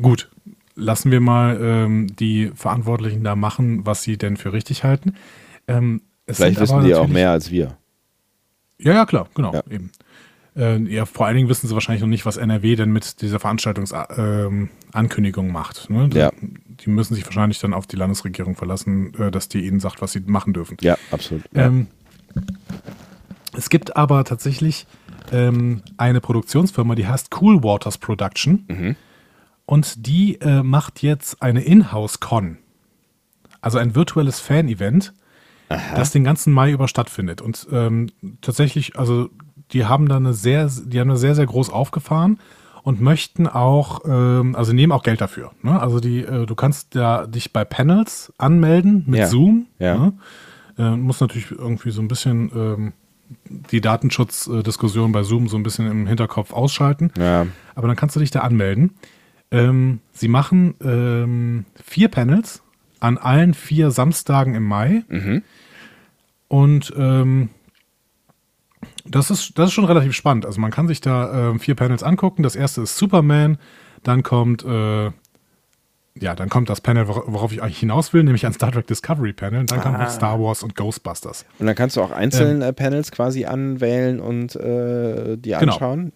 gut, 0.00 0.28
lassen 0.74 1.10
wir 1.10 1.20
mal 1.20 1.58
ähm, 1.60 2.14
die 2.16 2.52
Verantwortlichen 2.54 3.24
da 3.24 3.34
machen, 3.34 3.86
was 3.86 4.02
sie 4.02 4.18
denn 4.18 4.36
für 4.36 4.52
richtig 4.52 4.84
halten. 4.84 5.14
Ähm, 5.66 6.02
Vielleicht 6.26 6.60
wissen 6.60 6.84
die 6.84 6.94
auch 6.94 7.08
mehr 7.08 7.30
als 7.30 7.50
wir. 7.50 7.78
Ja, 8.78 8.92
ja, 8.92 9.06
klar, 9.06 9.28
genau, 9.34 9.54
ja. 9.54 9.62
eben. 9.70 9.90
Äh, 10.54 10.82
ja, 10.82 11.06
vor 11.06 11.26
allen 11.26 11.36
Dingen 11.36 11.48
wissen 11.48 11.68
sie 11.68 11.74
wahrscheinlich 11.74 12.02
noch 12.02 12.08
nicht, 12.08 12.26
was 12.26 12.36
NRW 12.36 12.76
denn 12.76 12.92
mit 12.92 13.22
dieser 13.22 13.40
Veranstaltungsankündigung 13.40 15.46
ähm, 15.46 15.52
macht. 15.52 15.88
Ne? 15.88 16.10
Ja. 16.12 16.30
Die 16.40 16.90
müssen 16.90 17.14
sich 17.14 17.24
wahrscheinlich 17.24 17.60
dann 17.60 17.74
auf 17.74 17.86
die 17.86 17.96
Landesregierung 17.96 18.56
verlassen, 18.56 19.14
äh, 19.14 19.30
dass 19.30 19.48
die 19.48 19.66
ihnen 19.66 19.80
sagt, 19.80 20.02
was 20.02 20.12
sie 20.12 20.20
machen 20.20 20.52
dürfen. 20.52 20.76
Ja, 20.80 20.98
absolut. 21.10 21.44
Ja. 21.54 21.72
Es 23.58 23.70
gibt 23.70 23.96
aber 23.96 24.22
tatsächlich 24.24 24.86
ähm, 25.32 25.82
eine 25.96 26.20
Produktionsfirma, 26.20 26.94
die 26.94 27.08
heißt 27.08 27.28
Cool 27.40 27.64
Waters 27.64 27.98
Production. 27.98 28.64
Mhm. 28.68 28.96
Und 29.66 30.06
die 30.06 30.40
äh, 30.40 30.62
macht 30.62 31.02
jetzt 31.02 31.42
eine 31.42 31.62
Inhouse-Con. 31.62 32.58
Also 33.60 33.78
ein 33.78 33.96
virtuelles 33.96 34.38
Fan-Event, 34.38 35.12
das 35.94 36.12
den 36.12 36.22
ganzen 36.22 36.52
Mai 36.52 36.70
über 36.70 36.86
stattfindet. 36.86 37.42
Und 37.42 37.66
ähm, 37.72 38.10
tatsächlich, 38.40 38.96
also 38.96 39.28
die 39.72 39.84
haben 39.84 40.08
da 40.08 40.16
eine 40.16 40.32
sehr, 40.32 40.70
die 40.86 41.00
haben 41.00 41.10
da 41.10 41.16
sehr, 41.16 41.34
sehr 41.34 41.44
groß 41.44 41.70
aufgefahren 41.70 42.38
und 42.84 43.00
möchten 43.00 43.48
auch, 43.48 44.02
ähm, 44.06 44.54
also 44.54 44.72
nehmen 44.72 44.92
auch 44.92 45.02
Geld 45.02 45.20
dafür. 45.20 45.50
Ne? 45.62 45.78
Also 45.78 45.98
die, 45.98 46.20
äh, 46.20 46.46
du 46.46 46.54
kannst 46.54 46.94
da 46.94 47.26
dich 47.26 47.52
bei 47.52 47.64
Panels 47.64 48.32
anmelden 48.38 49.02
mit 49.06 49.18
Ja. 49.18 49.26
Zoom. 49.26 49.66
Ja. 49.80 49.98
Ne? 49.98 50.12
Äh, 50.78 50.96
muss 50.96 51.20
natürlich 51.20 51.50
irgendwie 51.50 51.90
so 51.90 52.00
ein 52.00 52.08
bisschen 52.08 52.50
ähm, 52.54 52.92
die 53.48 53.80
Datenschutzdiskussion 53.80 55.12
bei 55.12 55.22
Zoom 55.22 55.48
so 55.48 55.56
ein 55.56 55.62
bisschen 55.62 55.90
im 55.90 56.06
Hinterkopf 56.06 56.52
ausschalten. 56.52 57.10
Ja. 57.18 57.46
Aber 57.74 57.88
dann 57.88 57.96
kannst 57.96 58.16
du 58.16 58.20
dich 58.20 58.30
da 58.30 58.40
anmelden. 58.40 58.94
Ähm, 59.50 60.00
sie 60.12 60.28
machen 60.28 60.74
ähm, 60.82 61.64
vier 61.82 62.08
Panels 62.08 62.62
an 63.00 63.18
allen 63.18 63.54
vier 63.54 63.90
Samstagen 63.90 64.54
im 64.54 64.64
Mai. 64.64 65.04
Und 66.48 66.92
ähm, 66.96 67.50
das, 69.04 69.30
ist, 69.30 69.58
das 69.58 69.68
ist 69.68 69.72
schon 69.74 69.84
relativ 69.84 70.14
spannend. 70.14 70.46
Also 70.46 70.60
man 70.60 70.70
kann 70.70 70.88
sich 70.88 71.00
da 71.00 71.50
ähm, 71.50 71.60
vier 71.60 71.74
Panels 71.74 72.02
angucken. 72.02 72.42
Das 72.42 72.56
erste 72.56 72.82
ist 72.82 72.96
Superman, 72.96 73.58
dann 74.02 74.22
kommt 74.22 74.64
äh, 74.64 75.10
ja, 76.20 76.34
dann 76.34 76.48
kommt 76.48 76.68
das 76.68 76.80
Panel, 76.80 77.04
wor- 77.08 77.24
worauf 77.26 77.52
ich 77.52 77.62
eigentlich 77.62 77.78
hinaus 77.78 78.12
will, 78.12 78.24
nämlich 78.24 78.44
ein 78.46 78.52
Star 78.52 78.72
Trek 78.72 78.86
Discovery 78.86 79.32
Panel. 79.32 79.60
Und 79.60 79.70
dann 79.70 79.80
kommt 79.80 79.98
noch 79.98 80.10
Star 80.10 80.40
Wars 80.40 80.62
und 80.62 80.74
Ghostbusters. 80.74 81.44
Und 81.58 81.66
dann 81.66 81.74
kannst 81.76 81.96
du 81.96 82.02
auch 82.02 82.10
einzelne 82.10 82.66
äh, 82.66 82.72
Panels 82.72 83.10
quasi 83.12 83.44
anwählen 83.44 84.18
und 84.20 84.56
äh, 84.56 85.36
die 85.36 85.50
Genau. 85.50 85.72
anschauen. 85.74 86.12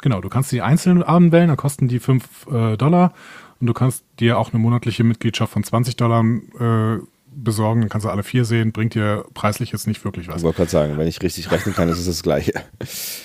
Genau, 0.00 0.20
du 0.20 0.28
kannst 0.28 0.52
die 0.52 0.60
einzeln 0.62 1.02
anwählen, 1.02 1.48
dann 1.48 1.56
kosten 1.56 1.88
die 1.88 1.98
5 1.98 2.46
äh, 2.50 2.76
Dollar 2.76 3.12
und 3.60 3.66
du 3.66 3.72
kannst 3.72 4.04
dir 4.20 4.38
auch 4.38 4.52
eine 4.52 4.60
monatliche 4.60 5.04
Mitgliedschaft 5.04 5.52
von 5.52 5.64
20 5.64 5.96
Dollar 5.96 6.22
äh, 6.24 6.98
besorgen, 7.36 7.80
dann 7.80 7.88
kannst 7.90 8.04
du 8.04 8.10
alle 8.10 8.22
vier 8.22 8.44
sehen, 8.44 8.72
bringt 8.72 8.94
dir 8.94 9.24
preislich 9.34 9.72
jetzt 9.72 9.86
nicht 9.86 10.04
wirklich 10.04 10.28
was. 10.28 10.36
Ich 10.38 10.42
wollte 10.42 10.58
gerade 10.58 10.70
sagen, 10.70 10.98
wenn 10.98 11.08
ich 11.08 11.20
richtig 11.22 11.50
rechnen 11.50 11.74
kann, 11.74 11.88
ist 11.88 11.98
es 11.98 12.06
das 12.06 12.22
Gleiche. 12.22 12.52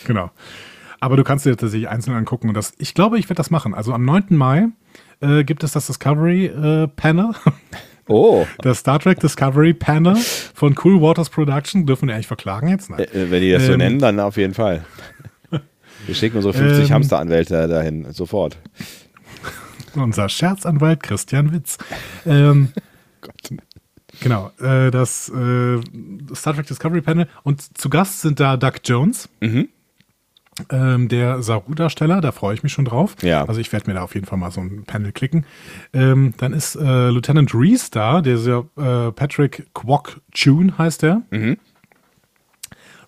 Genau. 0.05 0.31
Aber 0.99 1.15
du 1.15 1.23
kannst 1.23 1.45
dir 1.45 1.55
tatsächlich 1.55 1.87
einzeln 1.89 2.15
angucken 2.15 2.47
und 2.49 2.55
das, 2.55 2.73
ich 2.77 2.93
glaube, 2.93 3.19
ich 3.19 3.25
werde 3.25 3.35
das 3.35 3.51
machen. 3.51 3.73
Also 3.73 3.93
am 3.93 4.03
9. 4.03 4.25
Mai 4.31 4.67
äh, 5.21 5.43
gibt 5.43 5.63
es 5.63 5.71
das 5.73 5.87
Discovery 5.87 6.45
äh, 6.45 6.87
Panel, 6.87 7.31
Oh, 8.11 8.47
das 8.63 8.79
Star 8.79 8.99
Trek 8.99 9.19
Discovery 9.19 9.73
Panel 9.75 10.15
von 10.55 10.75
Cool 10.83 10.99
Waters 10.99 11.29
Production. 11.29 11.85
Dürfen 11.85 12.07
wir 12.07 12.15
eigentlich 12.15 12.25
verklagen 12.27 12.67
jetzt? 12.69 12.89
Nein. 12.89 13.01
äh, 13.01 13.29
wenn 13.29 13.41
die 13.41 13.51
das 13.51 13.65
so 13.67 13.73
Ähm, 13.73 13.77
nennen, 13.77 13.99
dann 13.99 14.19
auf 14.19 14.35
jeden 14.37 14.55
Fall. 14.55 14.83
Wir 16.07 16.15
schicken 16.15 16.37
unsere 16.37 16.53
50 16.55 16.85
Ähm, 16.89 16.93
Hamsteranwälte 16.95 17.67
dahin, 17.67 18.11
sofort. 18.11 18.57
Unser 19.95 20.27
Scherzanwalt 20.29 21.03
Christian 21.03 21.51
Witz. 21.53 21.77
Ähm, 22.25 22.69
Genau, 24.21 24.51
äh, 24.59 24.91
das 24.91 25.29
äh, 25.29 25.79
Star 26.35 26.53
Trek 26.55 26.67
Discovery 26.67 27.01
Panel. 27.01 27.27
Und 27.43 27.77
zu 27.77 27.89
Gast 27.89 28.21
sind 28.21 28.39
da 28.39 28.57
Doug 28.57 28.73
Jones, 28.83 29.29
ähm, 30.71 31.07
der 31.09 31.41
Saru-Darsteller, 31.41 32.21
da 32.21 32.31
freue 32.31 32.53
ich 32.55 32.63
mich 32.63 32.71
schon 32.73 32.85
drauf. 32.85 33.15
Ja. 33.21 33.45
Also 33.45 33.59
ich 33.61 33.71
werde 33.71 33.87
mir 33.89 33.93
da 33.95 34.03
auf 34.03 34.13
jeden 34.15 34.25
Fall 34.25 34.37
mal 34.37 34.51
so 34.51 34.61
ein 34.61 34.83
Panel 34.85 35.11
klicken. 35.11 35.45
Ähm, 35.93 36.33
dann 36.37 36.53
ist 36.53 36.75
äh, 36.75 37.09
Lieutenant 37.09 37.53
Reese 37.53 37.89
da, 37.91 38.21
der 38.21 38.35
ist 38.35 38.45
ja 38.47 38.59
äh, 38.77 39.11
Patrick 39.11 39.67
Kwok 39.73 40.21
Chun 40.31 40.77
heißt 40.77 41.03
der. 41.03 41.21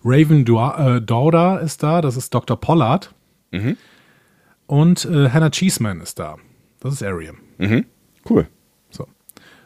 Raven 0.04 0.44
Dua- 0.44 0.96
äh, 0.96 1.00
Dauda 1.02 1.58
ist 1.58 1.82
da, 1.82 2.00
das 2.00 2.16
ist 2.16 2.34
Dr. 2.34 2.58
Pollard. 2.60 3.14
Und 4.66 5.04
äh, 5.04 5.28
Hannah 5.30 5.50
Cheeseman 5.50 6.00
ist 6.00 6.18
da. 6.18 6.36
Das 6.80 6.94
ist 6.94 7.02
Ariam. 7.02 7.36
Cool. 8.28 8.46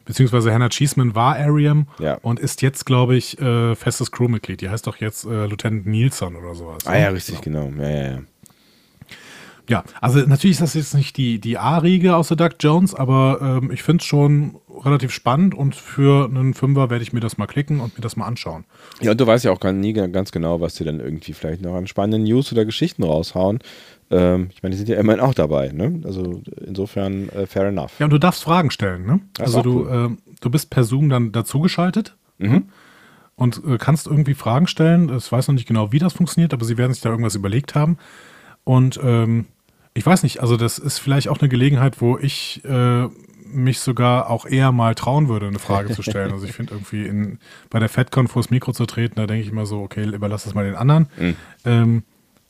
Beziehungsweise 0.06 0.52
Hannah 0.52 0.70
Cheeseman 0.70 1.14
war 1.14 1.36
Ariam 1.36 1.86
Ja. 1.98 2.14
und 2.22 2.40
ist 2.40 2.62
jetzt, 2.62 2.86
glaube 2.86 3.16
ich, 3.16 3.38
äh, 3.40 3.74
festes 3.74 4.10
Crewmitglied. 4.10 4.60
Die 4.62 4.70
heißt 4.70 4.86
doch 4.86 4.96
jetzt 4.96 5.26
äh, 5.26 5.46
Lieutenant 5.46 5.84
Nielsen 5.86 6.36
oder 6.36 6.54
sowas. 6.54 6.86
Ah 6.86 6.96
ja, 6.96 7.08
richtig, 7.10 7.40
genau. 7.42 7.70
Ja, 7.78 7.88
ja, 7.90 8.10
ja. 8.12 8.18
Ja, 9.68 9.82
also 10.00 10.20
natürlich 10.20 10.54
ist 10.54 10.60
das 10.60 10.74
jetzt 10.74 10.94
nicht 10.94 11.16
die, 11.16 11.40
die 11.40 11.58
A-Riege 11.58 12.14
außer 12.14 12.36
Doug 12.36 12.50
Jones, 12.60 12.94
aber 12.94 13.60
ähm, 13.60 13.72
ich 13.72 13.82
finde 13.82 14.00
es 14.00 14.06
schon 14.06 14.54
relativ 14.84 15.10
spannend 15.10 15.56
und 15.56 15.74
für 15.74 16.26
einen 16.28 16.54
Fünfer 16.54 16.88
werde 16.88 17.02
ich 17.02 17.12
mir 17.12 17.18
das 17.18 17.36
mal 17.36 17.46
klicken 17.46 17.80
und 17.80 17.96
mir 17.98 18.00
das 18.02 18.14
mal 18.14 18.26
anschauen. 18.26 18.64
Ja, 19.00 19.10
und 19.10 19.20
du 19.20 19.26
weißt 19.26 19.44
ja 19.44 19.50
auch 19.50 19.58
gar 19.58 19.72
nie 19.72 19.92
ganz 19.92 20.30
genau, 20.30 20.60
was 20.60 20.74
die 20.74 20.84
dann 20.84 21.00
irgendwie 21.00 21.32
vielleicht 21.32 21.62
noch 21.62 21.74
an 21.74 21.88
spannenden 21.88 22.22
News 22.22 22.52
oder 22.52 22.64
Geschichten 22.64 23.02
raushauen. 23.02 23.58
Ähm, 24.10 24.48
ich 24.52 24.62
meine, 24.62 24.72
die 24.72 24.78
sind 24.78 24.88
ja 24.88 24.98
immerhin 24.98 25.20
auch 25.20 25.34
dabei, 25.34 25.70
ne? 25.72 26.00
Also 26.04 26.42
insofern 26.64 27.28
äh, 27.30 27.46
fair 27.46 27.66
enough. 27.66 27.98
Ja, 27.98 28.06
und 28.06 28.12
du 28.12 28.18
darfst 28.18 28.44
Fragen 28.44 28.70
stellen, 28.70 29.04
ne? 29.04 29.20
Das 29.34 29.46
Also 29.46 29.62
du, 29.62 29.88
ähm, 29.88 30.18
du 30.40 30.50
bist 30.50 30.70
per 30.70 30.84
Zoom 30.84 31.08
dann 31.08 31.32
dazugeschaltet 31.32 32.16
ne? 32.38 32.62
und 33.34 33.62
äh, 33.66 33.78
kannst 33.78 34.06
irgendwie 34.06 34.34
Fragen 34.34 34.66
stellen. 34.66 35.12
Ich 35.16 35.30
weiß 35.30 35.48
noch 35.48 35.54
nicht 35.54 35.66
genau, 35.66 35.92
wie 35.92 35.98
das 35.98 36.12
funktioniert, 36.12 36.52
aber 36.52 36.64
sie 36.64 36.78
werden 36.78 36.92
sich 36.92 37.02
da 37.02 37.10
irgendwas 37.10 37.34
überlegt 37.34 37.74
haben. 37.74 37.98
Und 38.64 39.00
ähm, 39.02 39.46
ich 39.94 40.04
weiß 40.04 40.22
nicht, 40.22 40.40
also 40.40 40.56
das 40.56 40.78
ist 40.78 40.98
vielleicht 40.98 41.28
auch 41.28 41.40
eine 41.40 41.48
Gelegenheit, 41.48 42.00
wo 42.00 42.18
ich 42.18 42.62
äh, 42.64 43.08
mich 43.52 43.80
sogar 43.80 44.30
auch 44.30 44.46
eher 44.46 44.72
mal 44.72 44.94
trauen 44.94 45.28
würde, 45.28 45.46
eine 45.46 45.58
Frage 45.58 45.92
zu 45.94 46.02
stellen. 46.02 46.32
Also 46.32 46.46
ich 46.46 46.52
finde 46.52 46.74
irgendwie 46.74 47.06
in, 47.06 47.38
bei 47.70 47.78
der 47.78 47.88
FedCon 47.88 48.28
vors 48.28 48.50
Mikro 48.50 48.72
zu 48.72 48.86
treten, 48.86 49.16
da 49.16 49.26
denke 49.26 49.44
ich 49.44 49.50
immer 49.50 49.66
so, 49.66 49.80
okay, 49.80 50.04
überlass 50.04 50.44
das 50.44 50.54
mal 50.54 50.64
den 50.64 50.74
anderen. 50.74 51.06
Ähm, 51.64 52.02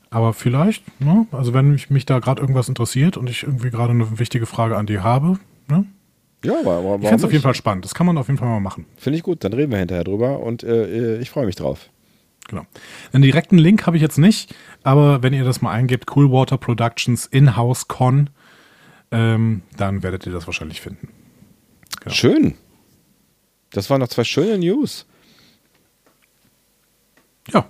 aber 0.09 0.33
vielleicht, 0.33 0.83
ne? 1.01 1.27
also 1.31 1.53
wenn 1.53 1.71
mich, 1.71 1.89
mich 1.89 2.05
da 2.05 2.19
gerade 2.19 2.41
irgendwas 2.41 2.69
interessiert 2.69 3.17
und 3.17 3.29
ich 3.29 3.43
irgendwie 3.43 3.69
gerade 3.69 3.91
eine 3.91 4.19
wichtige 4.19 4.45
Frage 4.45 4.77
an 4.77 4.85
die 4.85 4.99
habe, 4.99 5.39
ne? 5.67 5.85
Ja, 6.45 6.59
aber, 6.59 6.75
aber 6.75 6.95
ich 6.95 7.01
finde 7.01 7.15
es 7.15 7.23
auf 7.23 7.31
jeden? 7.31 7.41
Fall 7.41 7.55
spannend. 7.55 7.83
Das 7.83 7.95
kann 7.95 8.05
man 8.05 8.17
auf 8.17 8.27
jeden 8.27 8.37
Fall 8.37 8.47
mal 8.47 8.59
machen. 8.59 8.85
Finde 8.95 9.17
ich 9.17 9.23
gut, 9.23 9.43
dann 9.43 9.53
reden 9.53 9.71
wir 9.71 9.79
hinterher 9.79 10.03
drüber 10.03 10.39
und 10.39 10.63
äh, 10.63 11.17
ich 11.19 11.29
freue 11.29 11.45
mich 11.45 11.55
drauf. 11.55 11.89
Genau. 12.47 12.65
Einen 13.11 13.23
direkten 13.23 13.57
Link 13.57 13.85
habe 13.85 13.97
ich 13.97 14.01
jetzt 14.01 14.17
nicht, 14.17 14.55
aber 14.83 15.23
wenn 15.23 15.33
ihr 15.33 15.43
das 15.43 15.61
mal 15.61 15.71
eingebt, 15.71 16.05
Coolwater 16.05 16.57
Productions 16.57 17.25
In-House 17.25 17.87
Con, 17.87 18.29
ähm, 19.11 19.63
dann 19.75 20.03
werdet 20.03 20.25
ihr 20.25 20.31
das 20.31 20.47
wahrscheinlich 20.47 20.79
finden. 20.79 21.09
Ja. 22.05 22.11
Schön. 22.11 22.55
Das 23.71 23.89
waren 23.89 23.99
noch 23.99 24.07
zwei 24.07 24.23
schöne 24.23 24.57
News. 24.59 25.05
Ja, 27.51 27.69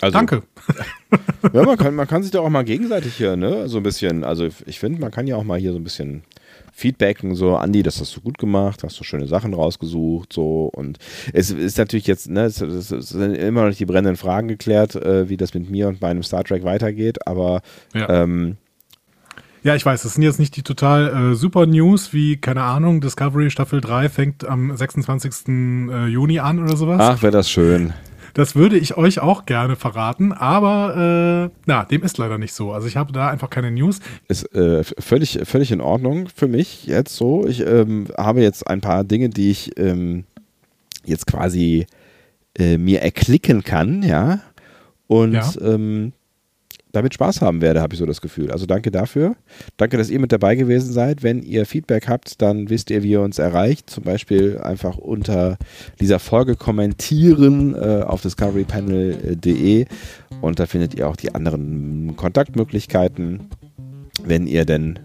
Also, 0.00 0.16
danke. 0.16 0.42
Ja, 1.52 1.62
man 1.64 1.78
kann, 1.78 1.94
man 1.94 2.06
kann 2.06 2.22
sich 2.22 2.32
doch 2.32 2.44
auch 2.44 2.50
mal 2.50 2.64
gegenseitig 2.64 3.14
hier, 3.14 3.36
ne, 3.36 3.68
so 3.68 3.78
ein 3.78 3.82
bisschen, 3.82 4.24
also 4.24 4.48
ich 4.66 4.78
finde, 4.78 5.00
man 5.00 5.10
kann 5.10 5.26
ja 5.26 5.36
auch 5.36 5.44
mal 5.44 5.58
hier 5.58 5.72
so 5.72 5.78
ein 5.78 5.84
bisschen 5.84 6.22
feedbacken, 6.74 7.34
so, 7.34 7.56
Andi, 7.56 7.82
das 7.82 8.00
hast 8.00 8.14
du 8.16 8.20
gut 8.20 8.36
gemacht, 8.38 8.82
hast 8.84 9.00
du 9.00 9.04
schöne 9.04 9.26
Sachen 9.26 9.54
rausgesucht, 9.54 10.32
so, 10.32 10.66
und 10.74 10.98
es 11.32 11.50
ist 11.50 11.78
natürlich 11.78 12.06
jetzt, 12.06 12.28
ne, 12.28 12.42
es, 12.44 12.60
es, 12.60 12.90
es 12.90 13.08
sind 13.08 13.34
immer 13.34 13.62
noch 13.62 13.68
nicht 13.68 13.80
die 13.80 13.86
brennenden 13.86 14.16
Fragen 14.16 14.48
geklärt, 14.48 14.94
äh, 14.96 15.28
wie 15.28 15.36
das 15.38 15.54
mit 15.54 15.70
mir 15.70 15.88
und 15.88 16.00
meinem 16.02 16.22
Star 16.22 16.44
Trek 16.44 16.64
weitergeht, 16.64 17.26
aber 17.26 17.62
Ja. 17.94 18.08
ähm, 18.22 18.56
Ja, 19.62 19.74
ich 19.74 19.86
weiß, 19.86 20.02
das 20.02 20.14
sind 20.14 20.22
jetzt 20.22 20.38
nicht 20.38 20.56
die 20.56 20.62
total 20.62 21.32
äh, 21.32 21.34
super 21.34 21.66
News, 21.66 22.12
wie, 22.12 22.36
keine 22.36 22.62
Ahnung, 22.62 23.00
Discovery 23.00 23.50
Staffel 23.50 23.80
3 23.80 24.08
fängt 24.08 24.46
am 24.46 24.76
26. 24.76 25.48
Äh, 25.48 26.06
Juni 26.08 26.40
an 26.40 26.62
oder 26.62 26.76
sowas. 26.76 26.98
ach, 27.00 27.22
wäre 27.22 27.32
das 27.32 27.48
schön. 27.50 27.94
Das 28.34 28.54
würde 28.56 28.76
ich 28.78 28.96
euch 28.96 29.20
auch 29.20 29.46
gerne 29.46 29.76
verraten, 29.76 30.32
aber 30.32 31.50
äh, 31.52 31.58
na, 31.66 31.84
dem 31.84 32.02
ist 32.02 32.18
leider 32.18 32.38
nicht 32.38 32.52
so. 32.52 32.72
Also 32.72 32.86
ich 32.86 32.96
habe 32.96 33.12
da 33.12 33.28
einfach 33.28 33.50
keine 33.50 33.70
News. 33.70 34.00
Ist 34.28 34.52
äh, 34.54 34.84
völlig, 34.98 35.40
völlig 35.44 35.72
in 35.72 35.80
Ordnung 35.80 36.28
für 36.34 36.46
mich 36.48 36.86
jetzt 36.86 37.16
so. 37.16 37.46
Ich 37.46 37.60
ähm, 37.66 38.06
habe 38.16 38.42
jetzt 38.42 38.66
ein 38.66 38.80
paar 38.80 39.04
Dinge, 39.04 39.28
die 39.28 39.50
ich 39.50 39.78
ähm, 39.78 40.24
jetzt 41.04 41.26
quasi 41.26 41.86
äh, 42.58 42.76
mir 42.78 43.02
erklicken 43.02 43.64
kann, 43.64 44.02
ja. 44.02 44.40
Und 45.06 45.32
Ja. 45.32 45.50
ähm, 45.62 46.12
damit 46.92 47.14
Spaß 47.14 47.42
haben 47.42 47.60
werde, 47.60 47.80
habe 47.80 47.94
ich 47.94 48.00
so 48.00 48.06
das 48.06 48.20
Gefühl. 48.20 48.50
Also 48.50 48.66
danke 48.66 48.90
dafür. 48.90 49.36
Danke, 49.76 49.96
dass 49.96 50.10
ihr 50.10 50.20
mit 50.20 50.32
dabei 50.32 50.54
gewesen 50.54 50.92
seid. 50.92 51.22
Wenn 51.22 51.42
ihr 51.42 51.66
Feedback 51.66 52.08
habt, 52.08 52.40
dann 52.40 52.70
wisst 52.70 52.90
ihr, 52.90 53.02
wie 53.02 53.12
ihr 53.12 53.20
uns 53.20 53.38
erreicht. 53.38 53.90
Zum 53.90 54.04
Beispiel 54.04 54.58
einfach 54.58 54.96
unter 54.96 55.58
dieser 56.00 56.18
Folge 56.18 56.56
kommentieren 56.56 57.74
äh, 57.74 58.02
auf 58.02 58.22
discoverypanel.de 58.22 59.86
und 60.40 60.60
da 60.60 60.66
findet 60.66 60.94
ihr 60.94 61.08
auch 61.08 61.16
die 61.16 61.34
anderen 61.34 62.14
Kontaktmöglichkeiten, 62.16 63.48
wenn 64.24 64.46
ihr 64.46 64.64
denn 64.64 64.98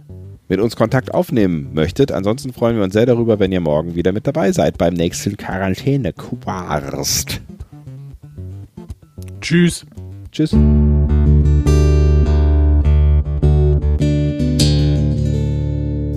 mit 0.49 0.59
uns 0.59 0.75
Kontakt 0.75 1.13
aufnehmen 1.13 1.69
möchtet. 1.73 2.11
Ansonsten 2.11 2.53
freuen 2.53 2.77
wir 2.77 2.83
uns 2.83 2.93
sehr 2.93 3.05
darüber, 3.05 3.39
wenn 3.39 3.51
ihr 3.51 3.61
morgen 3.61 3.95
wieder 3.95 4.11
mit 4.11 4.27
dabei 4.27 4.51
seid 4.51 4.77
beim 4.77 4.93
nächsten 4.93 5.37
Quarantäne-Quarst. 5.37 7.41
Tschüss. 9.41 9.85
Tschüss. 10.31 10.55